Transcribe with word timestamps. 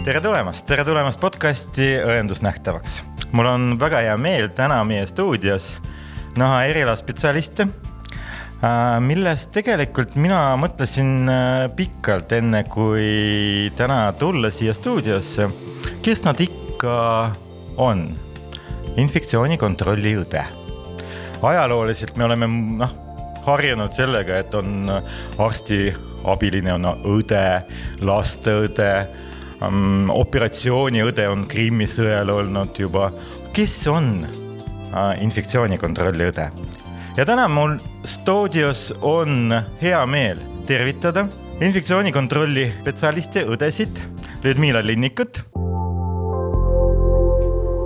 tere 0.00 0.20
tulemast, 0.24 0.64
tere 0.64 0.80
tulemast 0.84 1.20
podcasti 1.20 1.84
Õendus 2.00 2.38
nähtavaks. 2.40 3.02
mul 3.36 3.46
on 3.46 3.64
väga 3.80 3.98
hea 4.00 4.14
meel 4.16 4.48
täna 4.56 4.78
meie 4.84 5.04
stuudios 5.06 5.74
näha 6.40 6.62
erialaspetsialiste, 6.70 7.66
äh, 8.64 8.96
millest 9.04 9.50
tegelikult 9.52 10.16
mina 10.16 10.56
mõtlesin 10.56 11.28
äh, 11.28 11.66
pikalt, 11.76 12.32
enne 12.32 12.64
kui 12.64 13.68
täna 13.76 14.06
tulla 14.16 14.48
siia 14.50 14.72
stuudiosse, 14.74 15.50
kes 16.02 16.24
nad 16.24 16.40
ikka 16.40 16.96
on. 17.76 18.08
infektsioonikontrolli 18.96 20.16
õde. 20.16 20.44
ajalooliselt 21.42 22.16
me 22.16 22.24
oleme 22.24 22.46
noh, 22.80 22.94
harjunud 23.44 23.92
sellega, 23.92 24.38
et 24.38 24.54
on 24.54 24.88
arstiabiline, 25.38 26.72
on 26.72 26.94
õde, 27.04 27.48
lasteõde 28.00 28.94
Mm, 29.60 30.08
operatsiooniõde 30.16 31.26
on 31.28 31.44
Krimmi 31.48 31.84
sõel 31.90 32.30
olnud 32.32 32.78
juba. 32.78 33.10
kes 33.52 33.86
on 33.92 34.24
äh, 34.24 35.22
infektsioonikontrolli 35.22 36.30
õde? 36.30 36.46
ja 37.16 37.26
täna 37.26 37.48
mul 37.48 37.76
stuudios 38.08 38.88
on 39.02 39.52
hea 39.82 40.00
meel 40.06 40.38
tervitada 40.66 41.26
infektsioonikontrolli 41.60 42.70
spetsialisti, 42.80 43.44
õdesid 43.44 44.00
Ljudmila 44.44 44.80
Linnikut. 44.80 45.42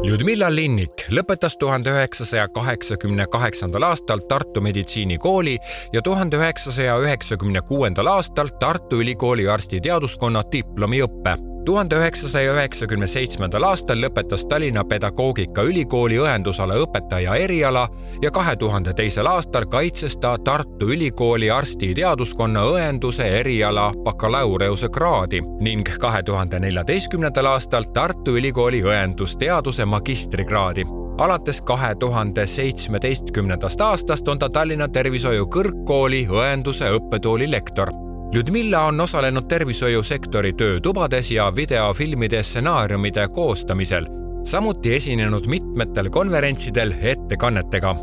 Ljudmila 0.04 0.50
Linnik 0.54 1.08
lõpetas 1.10 1.56
tuhande 1.58 1.90
üheksasaja 1.90 2.44
kaheksakümne 2.54 3.26
kaheksandal 3.32 3.88
aastal 3.88 4.22
Tartu 4.28 4.60
meditsiinikooli 4.62 5.56
ja 5.92 6.02
tuhande 6.02 6.38
üheksasaja 6.38 7.00
üheksakümne 7.02 7.64
kuuendal 7.66 8.12
aastal 8.12 8.52
Tartu 8.60 9.00
Ülikooli 9.02 9.48
arstiteaduskonna 9.48 10.44
diplomiõppe 10.52 11.34
tuhande 11.64 11.96
üheksasaja 11.96 12.52
üheksakümne 12.52 13.06
seitsmendal 13.06 13.64
aastal 13.64 14.00
lõpetas 14.02 14.44
Tallinna 14.48 14.84
Pedagoogikaülikooli 14.84 16.18
õendusala 16.20 16.76
õpetaja 16.82 17.36
eriala 17.40 17.86
ja 18.22 18.30
kahe 18.30 18.56
tuhande 18.56 18.92
teisel 18.94 19.26
aastal 19.26 19.66
kaitses 19.72 20.16
ta 20.20 20.34
Tartu 20.44 20.90
Ülikooli 20.92 21.50
arstiteaduskonna 21.50 22.66
õenduse 22.68 23.28
eriala 23.40 23.90
bakalaureuse 24.04 24.88
kraadi 24.92 25.40
ning 25.64 25.88
kahe 26.00 26.22
tuhande 26.22 26.60
neljateistkümnendal 26.60 27.48
aastal 27.54 27.88
Tartu 27.94 28.36
Ülikooli 28.36 28.82
õendusteaduse 28.84 29.84
magistrikraadi. 29.88 30.84
Alates 31.18 31.62
kahe 31.62 31.94
tuhande 31.94 32.46
seitsmeteistkümnendast 32.46 33.80
aastast 33.80 34.28
on 34.28 34.38
ta 34.38 34.50
Tallinna 34.50 34.88
Tervishoiu 34.88 35.46
Kõrgkooli 35.46 36.26
õenduse 36.28 36.90
õppetooli 36.98 37.50
lektor 37.50 38.03
Ljudmilla 38.34 38.80
on 38.80 39.00
osalenud 39.00 39.44
tervishoiusektori 39.48 40.52
töötubades 40.52 41.30
ja 41.30 41.52
videofilmide 41.56 42.42
stsenaariumide 42.42 43.28
koostamisel, 43.28 44.06
samuti 44.44 44.94
esinenud 44.94 45.46
mitmetel 45.46 46.10
konverentsidel 46.10 46.94
ettekannetega. 47.00 47.96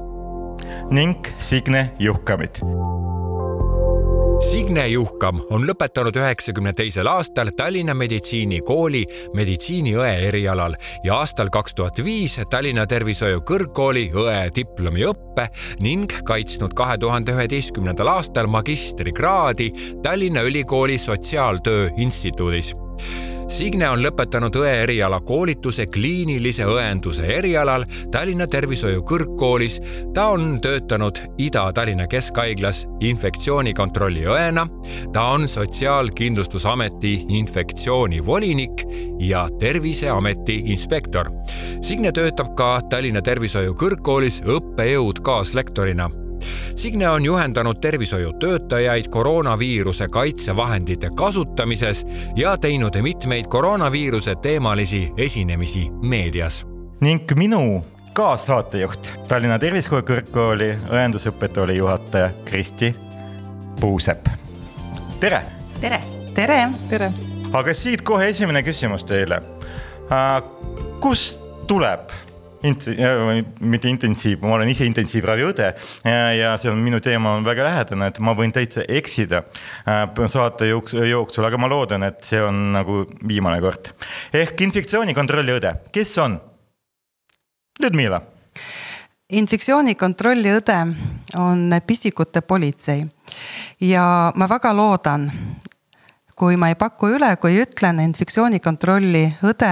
ning 0.91 1.27
Signe 1.37 1.91
Juhkamit 1.99 2.61
Signe 4.41 4.87
Juhkam 4.89 5.39
on 5.53 5.63
lõpetanud 5.69 6.15
üheksakümne 6.17 6.71
teisel 6.73 7.05
aastal 7.07 7.51
Tallinna 7.57 7.93
Meditsiinikooli 7.97 9.03
meditsiiniõe 9.37 10.09
erialal 10.27 10.75
ja 11.05 11.19
aastal 11.21 11.51
kaks 11.53 11.77
tuhat 11.77 12.01
viis 12.03 12.39
Tallinna 12.49 12.87
Tervishoiu 12.89 13.43
Kõrgkooli 13.47 14.07
õe 14.17 14.39
diplomiõppe 14.55 15.47
ning 15.85 16.13
kaitsnud 16.27 16.73
kahe 16.77 16.97
tuhande 17.01 17.35
üheteistkümnendal 17.37 18.09
aastal 18.17 18.49
magistrikraadi 18.51 19.71
Tallinna 20.03 20.41
Ülikooli 20.47 20.97
Sotsiaaltöö 20.97 21.91
Instituudis 22.01 22.73
Signe 23.51 23.83
on 23.91 23.99
lõpetanud 23.99 24.55
õe 24.61 24.69
eriala 24.85 25.17
koolituse 25.27 25.83
kliinilise 25.91 26.63
õenduse 26.71 27.25
erialal 27.35 27.83
Tallinna 28.11 28.47
Tervishoiu 28.47 29.03
Kõrgkoolis. 29.03 29.79
ta 30.13 30.29
on 30.31 30.61
töötanud 30.63 31.19
Ida-Tallinna 31.37 32.07
Keskhaiglas 32.07 32.85
infektsioonikontrolli 32.99 34.23
õena. 34.23 34.67
ta 35.13 35.25
on 35.35 35.47
Sotsiaalkindlustusameti 35.47 37.25
infektsioonivolinik 37.27 38.85
ja 39.19 39.47
Terviseameti 39.59 40.61
inspektor. 40.71 41.29
Signe 41.81 42.11
töötab 42.11 42.55
ka 42.55 42.79
Tallinna 42.89 43.21
Tervishoiu 43.21 43.75
Kõrgkoolis 43.75 44.41
õppejõud 44.47 45.21
kaaslektorina 45.21 46.20
Signe 46.75 47.09
on 47.09 47.25
juhendanud 47.25 47.75
tervishoiutöötajaid 47.81 49.07
koroonaviiruse 49.09 50.07
kaitsevahendite 50.07 51.09
kasutamises 51.15 52.05
ja 52.35 52.57
teinud 52.57 53.01
mitmeid 53.01 53.45
koroonaviiruse 53.45 54.35
teemalisi 54.35 55.11
esinemisi 55.17 55.89
meedias. 56.01 56.67
ning 57.01 57.31
minu 57.35 57.85
kaassaatejuht, 58.13 59.09
Tallinna 59.27 59.59
Tervishoiukõrgkooli 59.59 60.75
õendusõppetooli 60.89 61.77
juhataja 61.77 62.29
Kristi 62.45 62.95
Puusepp. 63.79 64.27
tere. 65.19 65.41
tere. 65.81 66.01
tere. 66.33 66.69
tere. 66.89 67.11
aga 67.53 67.73
siit 67.73 68.01
kohe 68.01 68.27
esimene 68.27 68.63
küsimus 68.63 69.03
teile. 69.03 69.41
kust 70.99 71.39
tuleb 71.67 72.11
int-, 72.67 72.87
mitte 73.59 73.89
intensiiv, 73.89 74.41
ma 74.45 74.55
olen 74.57 74.71
ise 74.71 74.85
intensiivraviõde 74.89 75.69
ja, 76.05 76.53
see 76.61 76.71
on 76.71 76.81
minu 76.83 77.01
teema 77.03 77.35
on 77.37 77.45
väga 77.45 77.65
lähedane, 77.67 78.11
et 78.11 78.19
ma 78.23 78.35
võin 78.37 78.53
täitsa 78.53 78.85
eksida 78.89 79.43
äh, 79.85 80.03
saate 80.31 80.69
jooksul, 80.69 81.47
aga 81.47 81.61
ma 81.61 81.69
loodan, 81.71 82.05
et 82.09 82.21
see 82.27 82.41
on 82.43 82.71
nagu 82.75 83.03
viimane 83.27 83.61
kord. 83.63 83.93
ehk 84.33 84.61
infektsioonikontrolli 84.67 85.57
õde, 85.57 85.75
kes 85.93 86.13
on? 86.23 86.37
Ludmila. 87.81 88.21
infektsioonikontrolli 89.31 90.53
õde 90.59 90.79
on 91.39 91.67
pisikute 91.87 92.41
politsei 92.41 93.05
ja 93.87 94.05
ma 94.35 94.47
väga 94.49 94.73
loodan, 94.75 95.29
kui 96.35 96.57
ma 96.57 96.71
ei 96.71 96.75
paku 96.75 97.13
üle, 97.15 97.29
kui 97.41 97.61
ütlen, 97.61 98.01
infektsioonikontrolli 98.03 99.27
õde 99.45 99.71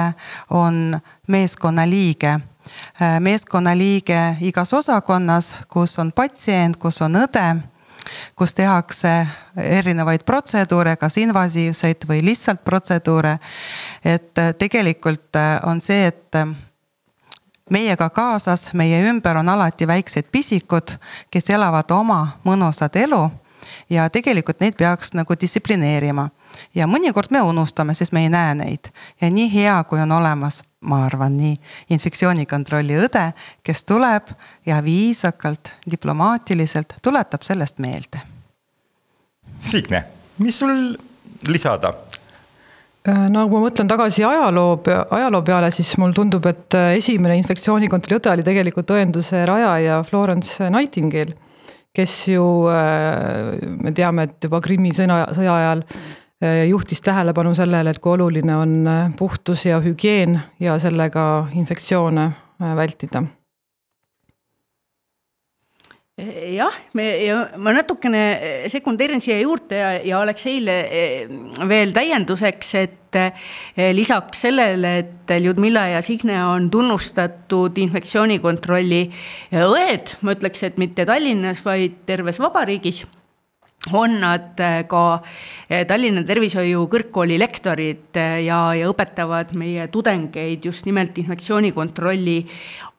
on 0.55 0.95
meeskonnaliige 1.27 2.37
Äh, 2.39 2.48
meeskonnaliige 3.19 4.35
igas 4.41 4.73
osakonnas, 4.73 5.55
kus 5.67 5.99
on 5.99 6.11
patsient, 6.11 6.77
kus 6.77 7.01
on 7.01 7.15
õde, 7.15 7.45
kus 8.35 8.53
tehakse 8.53 9.27
erinevaid 9.57 10.23
protseduure, 10.25 10.95
kas 10.95 11.17
invasiivseid 11.17 12.07
või 12.09 12.23
lihtsalt 12.25 12.63
protseduure. 12.63 13.37
et 14.05 14.37
äh, 14.37 14.53
tegelikult 14.57 15.35
äh, 15.35 15.59
on 15.63 15.81
see, 15.81 16.07
et 16.07 16.35
meiega 17.69 18.09
kaasas, 18.09 18.69
meie 18.73 19.03
ümber 19.09 19.37
on 19.37 19.49
alati 19.49 19.87
väiksed 19.87 20.31
pisikud, 20.31 20.97
kes 21.31 21.49
elavad 21.49 21.91
oma 21.91 22.39
mõnusat 22.43 22.95
elu 22.95 23.29
ja 23.89 24.09
tegelikult 24.09 24.59
neid 24.59 24.77
peaks 24.77 25.13
nagu 25.13 25.33
distsiplineerima. 25.41 26.29
ja 26.75 26.87
mõnikord 26.87 27.31
me 27.31 27.41
unustame, 27.41 27.93
sest 27.93 28.11
me 28.11 28.23
ei 28.23 28.29
näe 28.29 28.55
neid 28.55 28.91
ja 29.21 29.29
nii 29.29 29.53
hea, 29.53 29.83
kui 29.83 29.99
on 29.99 30.11
olemas 30.11 30.63
ma 30.87 31.01
arvan 31.05 31.35
nii, 31.37 31.55
infektsioonikontrolli 31.95 32.95
õde, 33.03 33.25
kes 33.65 33.83
tuleb 33.87 34.31
ja 34.67 34.79
viisakalt, 34.83 35.73
diplomaatiliselt 35.89 36.95
tuletab 37.03 37.43
sellest 37.47 37.81
meelde. 37.83 38.21
Signe, 39.59 40.05
mis 40.39 40.61
sul 40.61 40.93
lisada? 41.51 41.91
Äh, 43.07 43.27
no 43.31 43.45
kui 43.49 43.57
ma 43.59 43.65
mõtlen 43.67 43.91
tagasi 43.91 44.23
ajaloo, 44.27 44.79
ajaloo 45.17 45.43
peale, 45.47 45.71
siis 45.75 45.91
mulle 45.99 46.15
tundub, 46.15 46.47
et 46.47 46.79
äh, 46.79 46.93
esimene 46.99 47.35
infektsioonikontrolli 47.41 48.21
õde 48.21 48.31
oli 48.31 48.47
tegelikult 48.47 48.95
õenduse 48.95 49.43
rajaja 49.47 49.99
Florence 50.07 50.71
Nightingale, 50.71 51.35
kes 51.95 52.15
ju, 52.31 52.45
äh, 52.71 53.59
me 53.83 53.91
teame, 53.95 54.29
et 54.29 54.47
juba 54.47 54.63
Krimmi 54.63 54.95
sõna, 54.95 55.25
sõja 55.35 55.59
ajal 55.59 55.83
Äh, 55.83 56.18
juhtis 56.69 57.01
tähelepanu 57.03 57.51
sellele, 57.55 57.91
et 57.91 57.99
kui 57.99 58.15
oluline 58.15 58.55
on 58.55 58.77
äh, 58.87 59.09
puhtus 59.17 59.65
ja 59.65 59.81
hügieen 59.83 60.39
ja 60.59 60.77
sellega 60.79 61.49
infektsioone 61.55 62.29
äh, 62.29 62.75
vältida. 62.75 63.23
Jah, 66.19 66.75
me 66.99 67.03
ma 67.63 67.71
natukene 67.71 68.21
sekundeerin 68.67 69.21
siia 69.23 69.37
juurde 69.39 69.77
ja, 69.79 69.91
ja 70.03 70.17
Alekseile 70.19 70.73
veel 71.67 71.93
täienduseks, 71.95 72.73
et 72.75 73.19
lisaks 73.95 74.41
sellele, 74.43 74.91
et 74.99 75.31
Ljudmilla 75.39 75.85
ja 75.93 76.01
Signe 76.03 76.41
on 76.43 76.67
tunnustatud 76.71 77.79
infektsioonikontrolli 77.85 78.99
õed, 79.63 80.11
ma 80.19 80.35
ütleks, 80.35 80.65
et 80.67 80.75
mitte 80.75 81.07
Tallinnas, 81.07 81.63
vaid 81.63 82.01
terves 82.09 82.43
vabariigis 82.43 83.05
on 83.93 84.19
nad 84.19 84.59
äh, 84.59 84.83
ka 84.87 85.21
äh, 85.69 85.85
Tallinna 85.87 86.23
Tervishoiu 86.27 86.85
Kõrgkooli 86.91 87.39
lektorid 87.39 88.17
äh, 88.19 88.39
ja, 88.45 88.59
ja 88.77 88.89
õpetavad 88.91 89.53
meie 89.57 89.87
tudengeid 89.91 90.65
just 90.65 90.87
nimelt 90.89 91.17
infektsioonikontrolli 91.17 92.39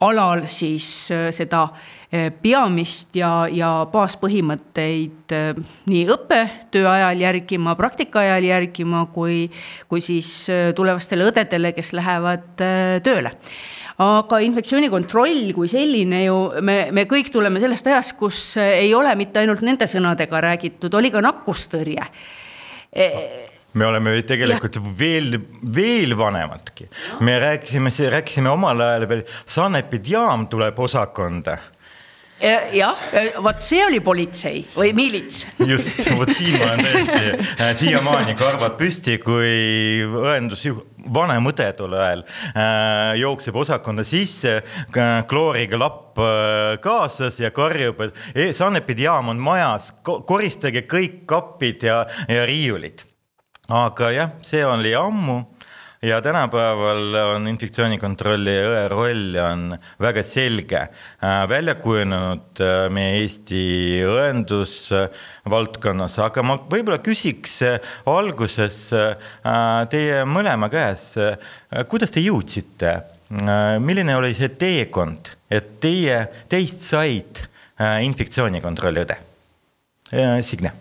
alal 0.00 0.46
siis 0.48 0.86
seda 1.10 1.66
peamist 2.10 3.14
ja, 3.14 3.44
ja 3.52 3.84
baaspõhimõtteid 3.92 5.34
nii 5.92 6.00
õppetöö 6.10 6.88
ajal 6.90 7.20
järgima, 7.22 7.76
praktika 7.78 8.24
ajal 8.24 8.48
järgima, 8.48 9.04
kui, 9.14 9.44
kui 9.86 10.02
siis 10.02 10.32
tulevastele 10.74 11.28
õdedele, 11.28 11.70
kes 11.76 11.92
lähevad 11.94 12.64
tööle 13.04 13.36
aga 14.00 14.40
infektsioonikontroll 14.44 15.52
kui 15.56 15.68
selline 15.70 16.24
ju, 16.24 16.36
me, 16.64 16.76
me 16.96 17.06
kõik 17.10 17.32
tuleme 17.32 17.60
sellest 17.62 17.90
ajast, 17.90 18.16
kus 18.20 18.42
ei 18.62 18.94
ole 18.96 19.12
mitte 19.18 19.42
ainult 19.42 19.64
nende 19.66 19.88
sõnadega 19.90 20.44
räägitud, 20.46 20.94
oli 20.96 21.12
ka 21.12 21.24
nakkustõrje 21.24 22.10
e 22.90 23.08
me 23.72 23.86
oleme 23.86 24.16
tegelikult 24.26 24.80
ja. 24.80 24.82
veel, 24.98 25.36
veel 25.74 26.16
vanemadki. 26.18 26.88
me 27.20 27.38
rääkisime, 27.38 27.92
rääkisime 28.16 28.50
omal 28.50 28.80
ajal 28.82 29.08
veel, 29.08 29.22
sanepidjaam 29.46 30.48
tuleb 30.50 30.78
osakonda 30.78 31.58
jah, 32.72 32.96
vot 33.44 33.60
see 33.64 33.82
oli 33.84 34.00
politsei 34.00 34.62
või 34.74 34.94
miilits. 34.96 35.44
just, 35.68 36.00
vot 36.16 36.30
siin 36.32 36.56
ma 36.56 36.70
olen 36.70 36.84
tõesti 36.86 37.32
äh, 37.62 37.72
siiamaani 37.76 38.36
karvad 38.38 38.78
püsti, 38.80 39.18
kui 39.22 40.00
õendusjuht, 40.08 40.89
vanem 41.14 41.46
õde 41.50 41.68
tol 41.78 41.94
ajal 41.96 42.24
äh, 42.24 43.18
jookseb 43.20 43.56
osakonda 43.56 44.04
sisse, 44.06 44.60
klooriga 45.30 45.80
lapp 45.80 46.20
äh, 46.20 46.78
kaasas 46.82 47.40
ja 47.40 47.52
karjub, 47.54 48.00
et 48.06 48.20
e, 48.34 48.50
sanepidjaam 48.56 49.32
on 49.32 49.40
majas, 49.42 49.92
koristage 50.04 50.84
kõik 50.90 51.24
kapid 51.30 51.86
ja, 51.88 52.02
ja 52.28 52.44
riiulid. 52.48 53.06
aga 53.70 54.10
jah, 54.10 54.30
see 54.42 54.64
oli 54.66 54.94
ammu 54.98 55.40
ja 56.02 56.22
tänapäeval 56.22 57.14
on 57.34 57.48
infektsioonikontrolli 57.50 58.54
õe 58.64 58.84
roll 58.88 59.36
on 59.44 59.74
väga 60.00 60.22
selge, 60.24 60.80
äh, 61.20 61.48
välja 61.48 61.74
kujunenud 61.80 62.60
äh, 62.64 62.86
meie 62.92 63.18
Eesti 63.20 63.60
õendusvaldkonnas, 64.08 66.18
aga 66.24 66.42
ma 66.46 66.56
võib-olla 66.72 66.98
küsiks 67.04 67.60
äh, 67.68 67.76
alguses 68.08 68.80
teie 69.92 70.24
mõlema 70.28 70.70
käes, 70.72 71.12
kuidas 71.90 72.10
te 72.14 72.20
jõudsite, 72.24 72.94
milline 73.84 74.16
oli 74.16 74.32
see 74.36 74.48
teekond, 74.58 75.34
et 75.52 75.76
teie, 75.82 76.22
teist 76.50 76.82
said 76.86 77.44
infektsioonikontrolli 77.80 79.04
õde? 79.06 79.16
Signe 80.44 80.72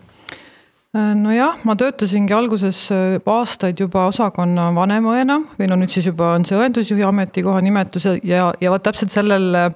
nojah, 0.90 1.60
ma 1.62 1.76
töötasingi 1.78 2.34
alguses 2.34 2.88
äh, 2.90 3.18
aastaid 3.22 3.78
juba 3.78 4.08
osakonna 4.10 4.72
vanemõena 4.74 5.36
või 5.58 5.68
no 5.70 5.76
nüüd 5.78 5.92
siis 5.94 6.08
juba 6.10 6.32
on 6.34 6.46
see 6.48 6.58
õendusjuhi 6.58 7.04
ametikoha 7.06 7.60
nimetus 7.62 8.08
ja, 8.26 8.48
ja 8.58 8.72
vot 8.72 8.82
täpselt 8.82 9.14
sellel 9.14 9.54
äh, 9.54 9.68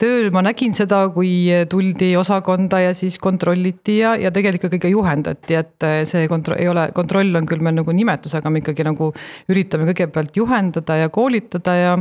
tööl 0.00 0.32
ma 0.34 0.42
nägin 0.42 0.74
seda, 0.74 1.04
kui 1.14 1.46
tuldi 1.70 2.10
osakonda 2.18 2.80
ja 2.82 2.90
siis 2.98 3.20
kontrolliti 3.22 4.00
ja, 4.00 4.16
ja 4.18 4.34
tegelikult 4.34 4.74
ikkagi 4.74 4.96
juhendati, 4.96 5.58
et 5.60 5.88
see 6.08 6.26
kontroll 6.26 6.58
ei 6.58 6.70
ole, 6.72 6.88
kontroll 6.96 7.36
on 7.36 7.46
küll 7.46 7.62
meil 7.62 7.76
nagu 7.78 7.94
nimetus, 7.94 8.34
aga 8.34 8.50
me 8.50 8.64
ikkagi 8.64 8.88
nagu 8.88 9.12
üritame 9.52 9.86
kõigepealt 9.92 10.40
juhendada 10.40 10.98
ja 11.04 11.12
koolitada 11.14 11.78
ja 11.78 11.96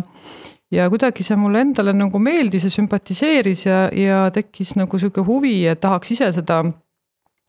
ja 0.72 0.86
kuidagi 0.90 1.26
see 1.26 1.38
mulle 1.38 1.66
endale 1.66 1.94
nagu 1.98 2.22
meeldis 2.22 2.66
ja 2.66 2.74
sümpatiseeris 2.74 3.66
ja, 3.68 3.88
ja 3.94 4.28
tekkis 4.34 4.78
nagu 4.80 4.98
sihuke 5.02 5.22
huvi, 5.26 5.60
et 5.68 5.82
tahaks 5.84 6.18
ise 6.18 6.32
seda 6.34 6.64
Äh, 6.64 6.89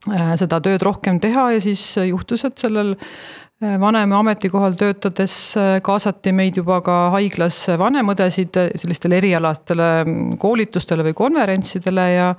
seda 0.09 0.61
tööd 0.65 0.83
rohkem 0.85 1.21
teha 1.21 1.51
ja 1.57 1.61
siis 1.61 1.83
juhtus, 2.09 2.45
et 2.49 2.59
sellel 2.59 2.95
äh, 2.95 3.77
vanema 3.81 4.21
ametikohal 4.23 4.77
töötades 4.81 5.35
äh, 5.61 5.77
kaasati 5.85 6.33
meid 6.33 6.57
juba 6.57 6.81
ka 6.85 6.97
haiglas 7.17 7.67
vanemõdesid 7.81 8.57
sellistele 8.81 9.21
erialastele 9.21 9.91
mm, 10.05 10.39
koolitustele 10.41 11.05
või 11.11 11.17
konverentsidele 11.19 12.09
ja 12.15 12.35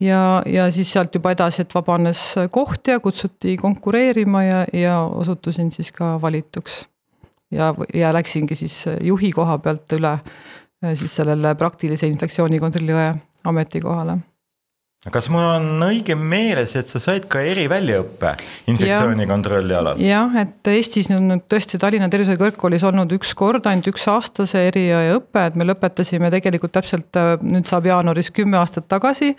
ja, 0.00 0.20
ja 0.46 0.68
siis 0.70 0.92
sealt 0.92 1.16
juba 1.16 1.32
edasi, 1.34 1.64
et 1.64 1.74
vabanes 1.74 2.20
koht 2.54 2.86
ja 2.86 3.00
kutsuti 3.02 3.56
konkureerima 3.58 4.44
ja, 4.44 4.62
ja 4.72 5.00
osutusin 5.02 5.72
siis 5.74 5.90
ka 5.92 6.18
valituks. 6.22 6.86
ja, 7.50 7.74
ja 7.94 8.12
läksingi 8.12 8.54
siis 8.54 8.84
juhi 9.02 9.32
koha 9.32 9.58
pealt 9.58 9.92
üle 9.96 10.18
siis 10.94 11.16
sellele 11.16 11.54
praktilise 11.58 12.06
infektsioonikontrolli 12.06 12.94
õe 12.94 13.12
ametikohale 13.48 14.20
kas 15.06 15.28
mul 15.30 15.44
on 15.44 15.82
õige 15.86 16.16
meeles, 16.18 16.72
et 16.74 16.88
sa 16.90 16.98
said 16.98 17.28
ka 17.30 17.38
eriväljaõppe 17.46 18.32
infektsioonikontrolli 18.72 19.76
alal? 19.78 20.00
jah, 20.02 20.32
et 20.42 20.70
Eestis 20.72 21.06
on 21.14 21.28
nüüd 21.30 21.44
tõesti 21.46 21.78
Tallinna 21.78 22.08
Tervishoiu 22.10 22.40
Kõrgkoolis 22.40 22.82
olnud 22.88 23.14
üks 23.14 23.30
kord, 23.38 23.68
ainult 23.70 23.86
üks 23.92 24.08
aasta 24.10 24.46
see 24.50 24.64
eriõppe, 24.72 25.44
et 25.46 25.58
me 25.58 25.68
lõpetasime 25.68 26.32
tegelikult 26.34 26.74
täpselt 26.74 27.18
nüüd 27.46 27.68
saab 27.70 27.86
jaanuaris 27.86 28.32
kümme 28.34 28.58
aastat 28.58 28.88
tagasi. 28.90 29.36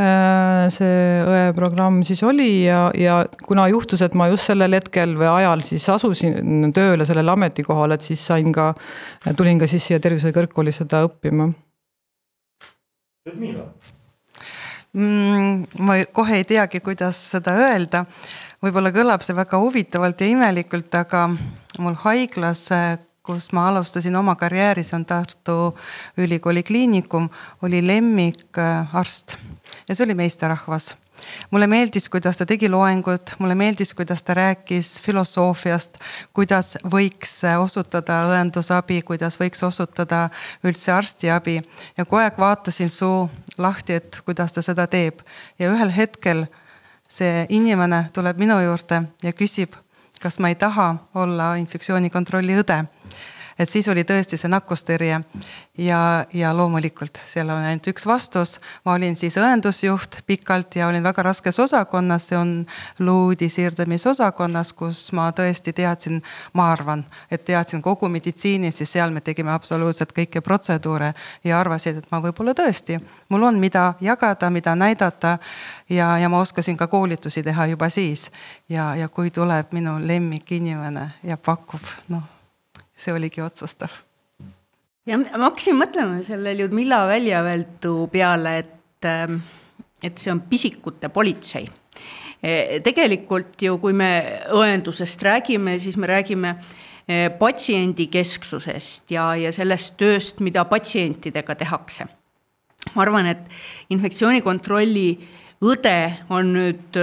Äh, 0.00 0.66
see 0.74 1.22
õeprogramm 1.22 2.02
siis 2.06 2.24
oli 2.26 2.64
ja, 2.64 2.88
ja 2.98 3.20
kuna 3.46 3.68
juhtus, 3.70 4.02
et 4.02 4.16
ma 4.18 4.26
just 4.32 4.50
sellel 4.50 4.74
hetkel 4.74 5.14
või 5.18 5.30
ajal 5.30 5.62
siis 5.66 5.86
asusin 5.92 6.74
tööle 6.74 7.06
sellele 7.06 7.34
ametikohale, 7.36 7.94
et 7.94 8.10
siis 8.10 8.26
sain 8.26 8.50
ka, 8.54 8.72
tulin 9.38 9.62
ka 9.62 9.70
siis 9.70 9.86
siia 9.86 10.02
Tervishoiu 10.02 10.34
Kõrgkooli 10.34 10.74
seda 10.74 11.04
õppima. 11.06 11.50
Ludmila? 13.28 13.70
Ma 14.92 15.98
kohe 16.12 16.40
ei 16.40 16.44
teagi, 16.44 16.80
kuidas 16.82 17.18
seda 17.34 17.54
öelda. 17.54 18.04
võib-olla 18.60 18.90
kõlab 18.92 19.22
see 19.24 19.36
väga 19.36 19.60
huvitavalt 19.62 20.20
ja 20.20 20.26
imelikult, 20.28 20.94
aga 20.94 21.28
mul 21.78 21.94
haiglas, 22.02 22.66
kus 23.22 23.52
ma 23.56 23.68
alustasin 23.70 24.16
oma 24.16 24.34
karjääri, 24.36 24.84
see 24.84 24.96
on 24.98 25.06
Tartu 25.06 25.76
Ülikooli 26.18 26.62
Kliinikum, 26.62 27.28
oli 27.62 27.80
lemmikarst 27.86 29.38
ja 29.88 29.94
see 29.94 30.04
oli 30.04 30.18
meesterahvas 30.18 30.94
mulle 31.50 31.66
meeldis, 31.70 32.08
kuidas 32.08 32.38
ta 32.38 32.46
tegi 32.46 32.68
loengut, 32.68 33.34
mulle 33.38 33.54
meeldis, 33.54 33.94
kuidas 33.94 34.22
ta 34.22 34.34
rääkis 34.34 34.96
filosoofiast, 35.04 35.98
kuidas 36.36 36.76
võiks 36.84 37.40
osutada 37.58 38.22
õendusabi, 38.30 39.02
kuidas 39.06 39.40
võiks 39.40 39.62
osutada 39.66 40.28
üldse 40.64 40.92
arstiabi. 40.92 41.60
Ja 41.96 42.04
kogu 42.04 42.22
aeg 42.22 42.38
vaatasin 42.38 42.90
suu 42.90 43.28
lahti, 43.58 44.00
et 44.00 44.20
kuidas 44.24 44.52
ta 44.52 44.62
seda 44.62 44.86
teeb. 44.90 45.20
Ja 45.58 45.72
ühel 45.72 45.92
hetkel 45.94 46.46
see 47.10 47.46
inimene 47.48 48.06
tuleb 48.14 48.38
minu 48.38 48.60
juurde 48.62 49.02
ja 49.22 49.32
küsib, 49.34 49.74
kas 50.22 50.38
ma 50.38 50.52
ei 50.52 50.58
taha 50.58 50.94
olla 51.14 51.54
infektsioonikontrolli 51.60 52.60
õde 52.62 52.84
et 53.60 53.70
siis 53.70 53.88
oli 53.92 54.04
tõesti 54.08 54.38
see 54.40 54.48
nakkustõrje 54.48 55.18
ja, 55.78 56.00
ja 56.32 56.52
loomulikult 56.56 57.20
seal 57.28 57.50
on 57.52 57.60
ainult 57.60 57.90
üks 57.92 58.06
vastus. 58.08 58.56
ma 58.84 58.94
olin 58.96 59.16
siis 59.16 59.36
õendusjuht 59.36 60.20
pikalt 60.26 60.76
ja 60.80 60.88
olin 60.88 61.04
väga 61.04 61.22
raskes 61.28 61.58
osakonnas, 61.60 62.30
see 62.30 62.38
on 62.38 62.54
luudi 62.98 63.50
siirdamisosakonnas, 63.52 64.72
kus 64.72 65.02
ma 65.12 65.28
tõesti 65.36 65.74
teadsin, 65.76 66.22
ma 66.56 66.70
arvan, 66.72 67.04
et 67.30 67.44
teadsin 67.44 67.82
kogu 67.82 68.08
meditsiini, 68.08 68.72
siis 68.72 68.92
seal 68.96 69.12
me 69.12 69.20
tegime 69.20 69.52
absoluutselt 69.52 70.16
kõiki 70.16 70.40
protseduure 70.40 71.12
ja 71.44 71.60
arvasid, 71.60 72.00
et 72.00 72.10
ma 72.10 72.22
võib-olla 72.24 72.56
tõesti, 72.56 72.96
mul 73.28 73.48
on, 73.50 73.60
mida 73.60 73.92
jagada, 74.00 74.50
mida 74.50 74.74
näidata 74.74 75.36
ja, 75.88 76.16
ja 76.18 76.32
ma 76.32 76.40
oskasin 76.40 76.80
ka 76.80 76.88
koolitusi 76.88 77.42
teha 77.44 77.70
juba 77.74 77.88
siis. 77.92 78.30
ja, 78.68 78.94
ja 78.96 79.08
kui 79.08 79.30
tuleb 79.30 79.72
minu 79.76 79.98
lemmikinimene 80.00 81.10
ja 81.24 81.36
pakub, 81.36 81.84
noh 82.08 82.39
see 83.00 83.14
oligi 83.16 83.42
otsustav. 83.44 83.92
ja 85.08 85.18
ma 85.18 85.46
hakkasin 85.48 85.78
mõtlema 85.80 86.20
selle 86.26 86.54
Ljudmilla 86.58 87.02
väljaöeldu 87.08 87.94
peale, 88.12 88.58
et, 88.64 89.08
ähm, 89.08 89.40
et 90.02 90.18
see 90.18 90.32
on 90.32 90.42
pisikute 90.50 91.08
politsei 91.08 91.68
e, 92.42 92.80
tegelikult 92.84 93.60
ju, 93.62 93.78
kui 93.82 93.96
me 93.96 94.10
õendusest 94.56 95.24
räägime, 95.24 95.78
siis 95.80 95.96
me 96.00 96.08
räägime 96.10 96.54
e, 97.06 97.28
patsiendikesksusest 97.40 99.12
ja, 99.16 99.32
ja 99.40 99.52
sellest 99.54 99.96
tööst, 100.00 100.40
mida 100.44 100.64
patsientidega 100.68 101.56
tehakse. 101.64 102.08
ma 102.94 103.02
arvan, 103.04 103.26
et 103.28 103.92
infektsioonikontrolli 103.92 105.08
õde 105.60 105.98
on 106.32 106.54
nüüd 106.56 106.96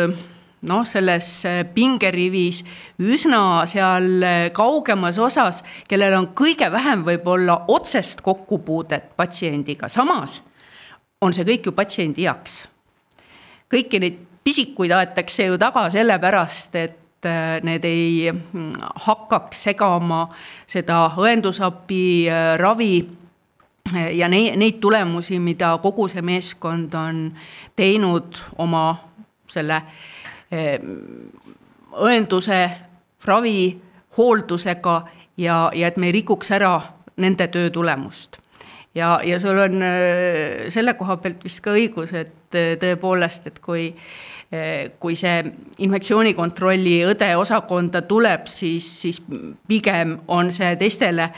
noh, 0.65 0.85
selles 0.87 1.29
äh, 1.45 1.61
pingerivis 1.73 2.63
üsna 2.99 3.65
seal 3.69 4.23
äh, 4.23 4.37
kaugemas 4.55 5.19
osas, 5.21 5.61
kellel 5.89 6.15
on 6.17 6.31
kõige 6.37 6.69
vähem 6.73 7.03
võib-olla 7.05 7.59
otsest 7.73 8.23
kokkupuudet 8.25 9.13
patsiendiga, 9.17 9.89
samas 9.89 10.41
on 11.21 11.33
see 11.33 11.45
kõik 11.45 11.69
ju 11.69 11.73
patsiendi 11.77 12.25
heaks. 12.25 12.63
kõiki 13.73 14.01
neid 14.01 14.17
pisikuid 14.47 14.93
aetakse 14.95 15.49
ju 15.49 15.57
taga 15.61 15.87
sellepärast, 15.93 16.75
et 16.75 17.29
äh, 17.29 17.59
need 17.61 17.85
ei 17.85 18.31
mm, 18.31 18.73
hakkaks 19.05 19.63
segama 19.69 20.25
seda 20.65 21.05
õendusabi, 21.17 22.27
ravi 22.57 22.93
ja 23.93 24.27
neid, 24.27 24.57
neid 24.57 24.81
tulemusi, 24.81 25.37
mida 25.39 25.75
kogu 25.83 26.09
see 26.09 26.25
meeskond 26.25 26.95
on 26.97 27.27
teinud 27.77 28.41
oma 28.57 28.87
selle 29.47 29.77
äh, 29.77 30.16
õenduse, 31.97 32.59
ravi, 33.25 33.81
hooldusega 34.17 34.97
ja, 35.37 35.57
ja 35.75 35.87
et 35.87 35.97
me 35.97 36.07
ei 36.07 36.17
rikuks 36.19 36.51
ära 36.55 36.75
nende 37.17 37.47
töö 37.51 37.69
tulemust. 37.69 38.37
ja, 38.95 39.19
ja 39.23 39.39
sul 39.39 39.59
on 39.59 39.83
selle 40.73 40.93
koha 40.93 41.17
pealt 41.17 41.43
vist 41.43 41.61
ka 41.65 41.75
õigus, 41.75 42.13
et 42.13 42.57
tõepoolest, 42.79 43.47
et 43.47 43.59
kui 43.59 43.91
kui 44.99 45.15
see 45.19 45.41
infektsioonikontrolli 45.83 47.01
õde 47.09 47.27
osakonda 47.35 48.01
tuleb, 48.07 48.45
siis, 48.47 48.87
siis 49.01 49.19
pigem 49.67 50.13
on 50.31 50.53
see 50.55 50.75
teistele 50.79 51.31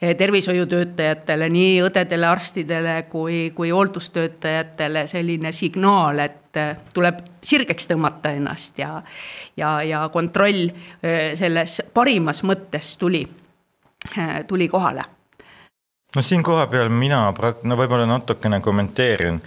tervishoiutöötajatele, 0.00 1.48
nii 1.48 1.76
õdedele, 1.86 2.26
arstidele 2.26 2.96
kui, 3.08 3.52
kui 3.54 3.70
hooldustöötajatele 3.70 5.06
selline 5.06 5.52
signaal, 5.56 6.18
et 6.26 6.42
eh, 6.56 6.76
tuleb 6.94 7.20
sirgeks 7.42 7.90
tõmmata 7.90 8.32
ennast 8.36 8.78
ja, 8.78 9.00
ja, 9.56 9.80
ja 9.86 10.06
kontroll 10.12 10.68
eh, 10.68 11.34
selles 11.38 11.80
parimas 11.94 12.42
mõttes 12.46 12.96
tuli, 13.00 13.24
tuli 14.46 14.68
kohale. 14.68 15.04
No 16.16 16.22
siin 16.24 16.42
kohapeal 16.42 16.88
mina 16.88 17.26
prak-, 17.36 17.64
no 17.68 17.76
võib-olla 17.76 18.06
natukene 18.08 18.62
kommenteerin, 18.64 19.40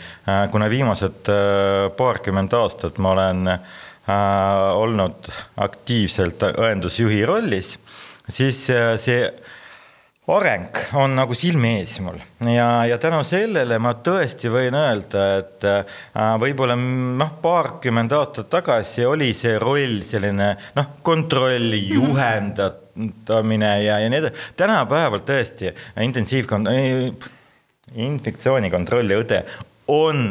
kuna 0.52 0.68
viimased 0.70 1.32
paarkümmend 1.98 2.54
aastat 2.54 3.00
ma 3.02 3.14
olen 3.16 3.48
äh, 3.48 3.62
olnud 4.76 5.30
aktiivselt 5.58 6.44
õendusjuhi 6.50 7.24
rollis, 7.26 7.74
siis 8.30 8.62
see 9.02 9.22
areng 10.36 10.78
on 11.00 11.16
nagu 11.18 11.36
silme 11.38 11.76
ees 11.80 11.96
mul 12.04 12.20
ja, 12.52 12.68
ja 12.90 12.98
tänu 13.02 13.22
sellele 13.28 13.80
ma 13.82 13.96
tõesti 14.06 14.52
võin 14.52 14.76
öelda, 14.78 15.24
et 15.40 15.66
äh, 15.68 16.00
võib-olla 16.42 16.76
noh, 16.80 17.32
paarkümmend 17.42 18.14
aastat 18.16 18.50
tagasi 18.52 19.06
oli 19.08 19.32
see 19.38 19.58
roll 19.62 20.02
selline 20.08 20.52
noh, 20.78 20.92
kontrolli 21.06 21.82
mhm. 21.82 21.96
juhendamine 21.96 23.72
ja, 23.86 24.00
ja 24.04 24.12
nii 24.12 24.22
edasi. 24.22 24.50
tänapäeval 24.60 25.24
tõesti 25.28 25.74
intensiivkond-, 26.06 26.70
infektsioonikontrolli 28.10 29.18
õde 29.24 29.42
on 29.90 30.24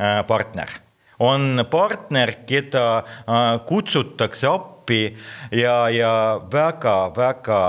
äh, 0.00 0.18
partner, 0.26 0.74
on 1.22 1.62
partner, 1.70 2.34
keda 2.48 2.88
äh, 2.98 3.46
kutsutakse 3.68 4.50
appi 4.50 5.06
ja, 5.54 5.78
ja 5.92 6.12
väga-väga 6.50 7.64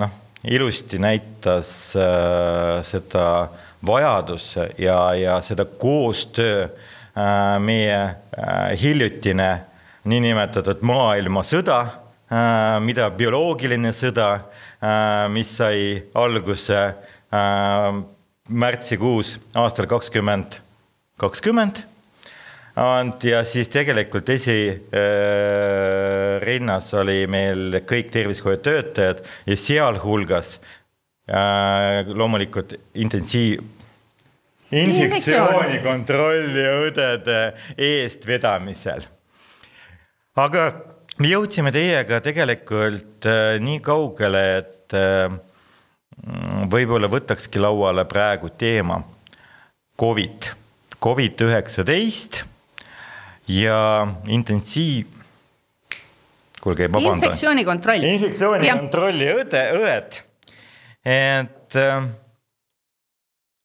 noh 0.00 0.20
ilusti 0.44 0.98
näitas 0.98 1.96
äh, 1.96 2.82
seda 2.84 3.48
vajadus 3.86 4.54
ja, 4.78 5.14
ja 5.14 5.38
seda 5.42 5.64
koostöö 5.64 6.64
äh, 6.64 7.60
meie 7.60 8.00
äh, 8.02 8.80
hiljutine 8.80 9.64
niinimetatud 10.04 10.82
maailmasõda 10.84 11.78
mida 12.84 13.06
bioloogiline 13.14 13.92
sõda 13.94 14.26
mis 15.30 15.52
sai 15.60 16.00
alguse 16.18 16.80
märtsikuus 18.48 19.34
aastal 19.60 19.86
kakskümmend 19.88 20.58
kakskümmend 21.20 21.84
ja 23.24 23.44
siis 23.46 23.68
tegelikult 23.70 24.28
esirinnas 24.34 24.88
äh, 26.90 27.00
oli 27.00 27.26
meil 27.30 27.78
kõik 27.86 28.10
tervishoiutöötajad 28.14 29.20
ja 29.46 29.56
sealhulgas 29.56 30.60
äh, 31.30 32.02
loomulikult 32.10 32.74
intensiiv, 32.98 33.62
infektsioonikontrolli 34.74 36.66
õdede 36.88 37.54
eestvedamisel. 37.78 39.02
aga 40.34 40.74
me 41.22 41.28
jõudsime 41.30 41.70
teiega 41.72 42.20
tegelikult 42.20 43.26
äh, 43.30 43.60
nii 43.62 43.80
kaugele, 43.80 44.58
et 44.58 44.72
võib-olla 46.70 47.08
võtakski 47.10 47.58
lauale 47.58 48.04
praegu 48.06 48.48
teema 48.58 48.98
Covid, 49.98 50.50
Covid 51.02 51.40
üheksateist 51.46 52.44
ja 53.50 53.78
intensiiv, 54.26 55.06
kuulge, 56.62 56.88
vabandan. 56.88 57.18
infektsioonikontroll. 57.22 58.06
infektsioonikontrolli 58.08 59.30
õde, 59.34 59.64
õed, 59.80 60.20
et 61.04 61.78
äh, 61.80 62.06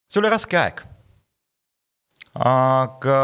sul 0.10 0.26
oli 0.26 0.34
raske 0.34 0.60
aeg. 0.60 0.82
aga 2.40 3.22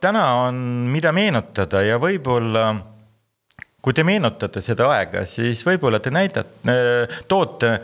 täna 0.00 0.24
on, 0.46 0.56
mida 0.92 1.12
meenutada 1.16 1.82
ja 1.82 2.00
võib-olla 2.02 2.66
kui 3.84 3.92
te 3.92 4.04
meenutate 4.06 4.62
seda 4.64 4.88
aega, 4.94 5.26
siis 5.28 5.60
võib-olla 5.66 6.00
te 6.00 6.12
näidate, 6.12 6.74
toote 7.28 7.76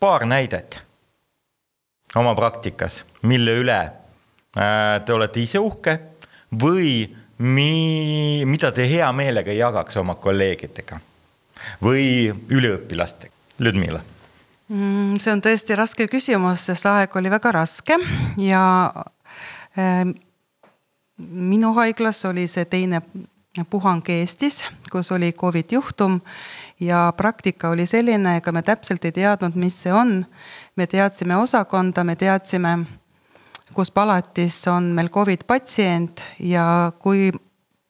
paar 0.00 0.24
näidet 0.28 0.78
oma 2.16 2.32
praktikas, 2.38 3.02
mille 3.28 3.58
üle 3.60 3.80
äh, 3.84 5.02
te 5.04 5.12
olete 5.12 5.42
ise 5.42 5.60
uhke 5.60 5.98
või 6.62 7.04
mi-, 7.44 8.44
mida 8.48 8.72
te 8.72 8.88
hea 8.88 9.10
meelega 9.12 9.52
jagaks 9.54 10.00
oma 10.00 10.16
kolleegidega 10.16 11.00
või 11.84 12.32
üliõpilastega? 12.32 13.32
Ludmila 13.62 14.00
mm,. 14.68 15.20
see 15.22 15.32
on 15.32 15.42
tõesti 15.44 15.76
raske 15.78 16.08
küsimus, 16.10 16.64
sest 16.66 16.88
aeg 16.90 17.14
oli 17.16 17.30
väga 17.30 17.52
raske 17.54 17.98
ja 18.42 18.64
äh, 19.78 20.02
minu 21.18 21.74
haiglas 21.78 22.24
oli 22.26 22.48
see 22.50 22.66
teine 22.66 23.02
puhang 23.70 24.02
Eestis, 24.10 24.62
kus 24.90 25.12
oli 25.14 25.30
Covid 25.32 25.72
juhtum 25.76 26.18
ja 26.80 27.12
praktika 27.16 27.70
oli 27.70 27.86
selline, 27.86 28.38
ega 28.40 28.52
me 28.52 28.62
täpselt 28.66 29.04
ei 29.04 29.14
teadnud, 29.14 29.54
mis 29.54 29.76
see 29.82 29.92
on. 29.94 30.24
me 30.76 30.86
teadsime 30.86 31.36
osakonda, 31.36 32.04
me 32.04 32.16
teadsime 32.16 32.78
kus 33.74 33.90
palatis 33.90 34.62
on 34.68 34.92
meil 34.96 35.08
Covid 35.08 35.44
patsient 35.46 36.22
ja 36.38 36.92
kui 36.98 37.32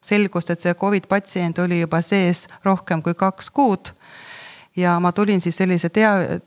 selgus, 0.04 0.50
et 0.50 0.60
see 0.60 0.74
Covid 0.74 1.06
patsient 1.08 1.58
oli 1.58 1.80
juba 1.80 2.02
sees 2.02 2.46
rohkem 2.64 3.02
kui 3.02 3.14
kaks 3.14 3.50
kuud 3.50 3.92
ja 4.76 4.98
ma 5.00 5.12
tulin 5.12 5.40
siis 5.40 5.56
sellise 5.56 5.88
tea-, 5.88 6.40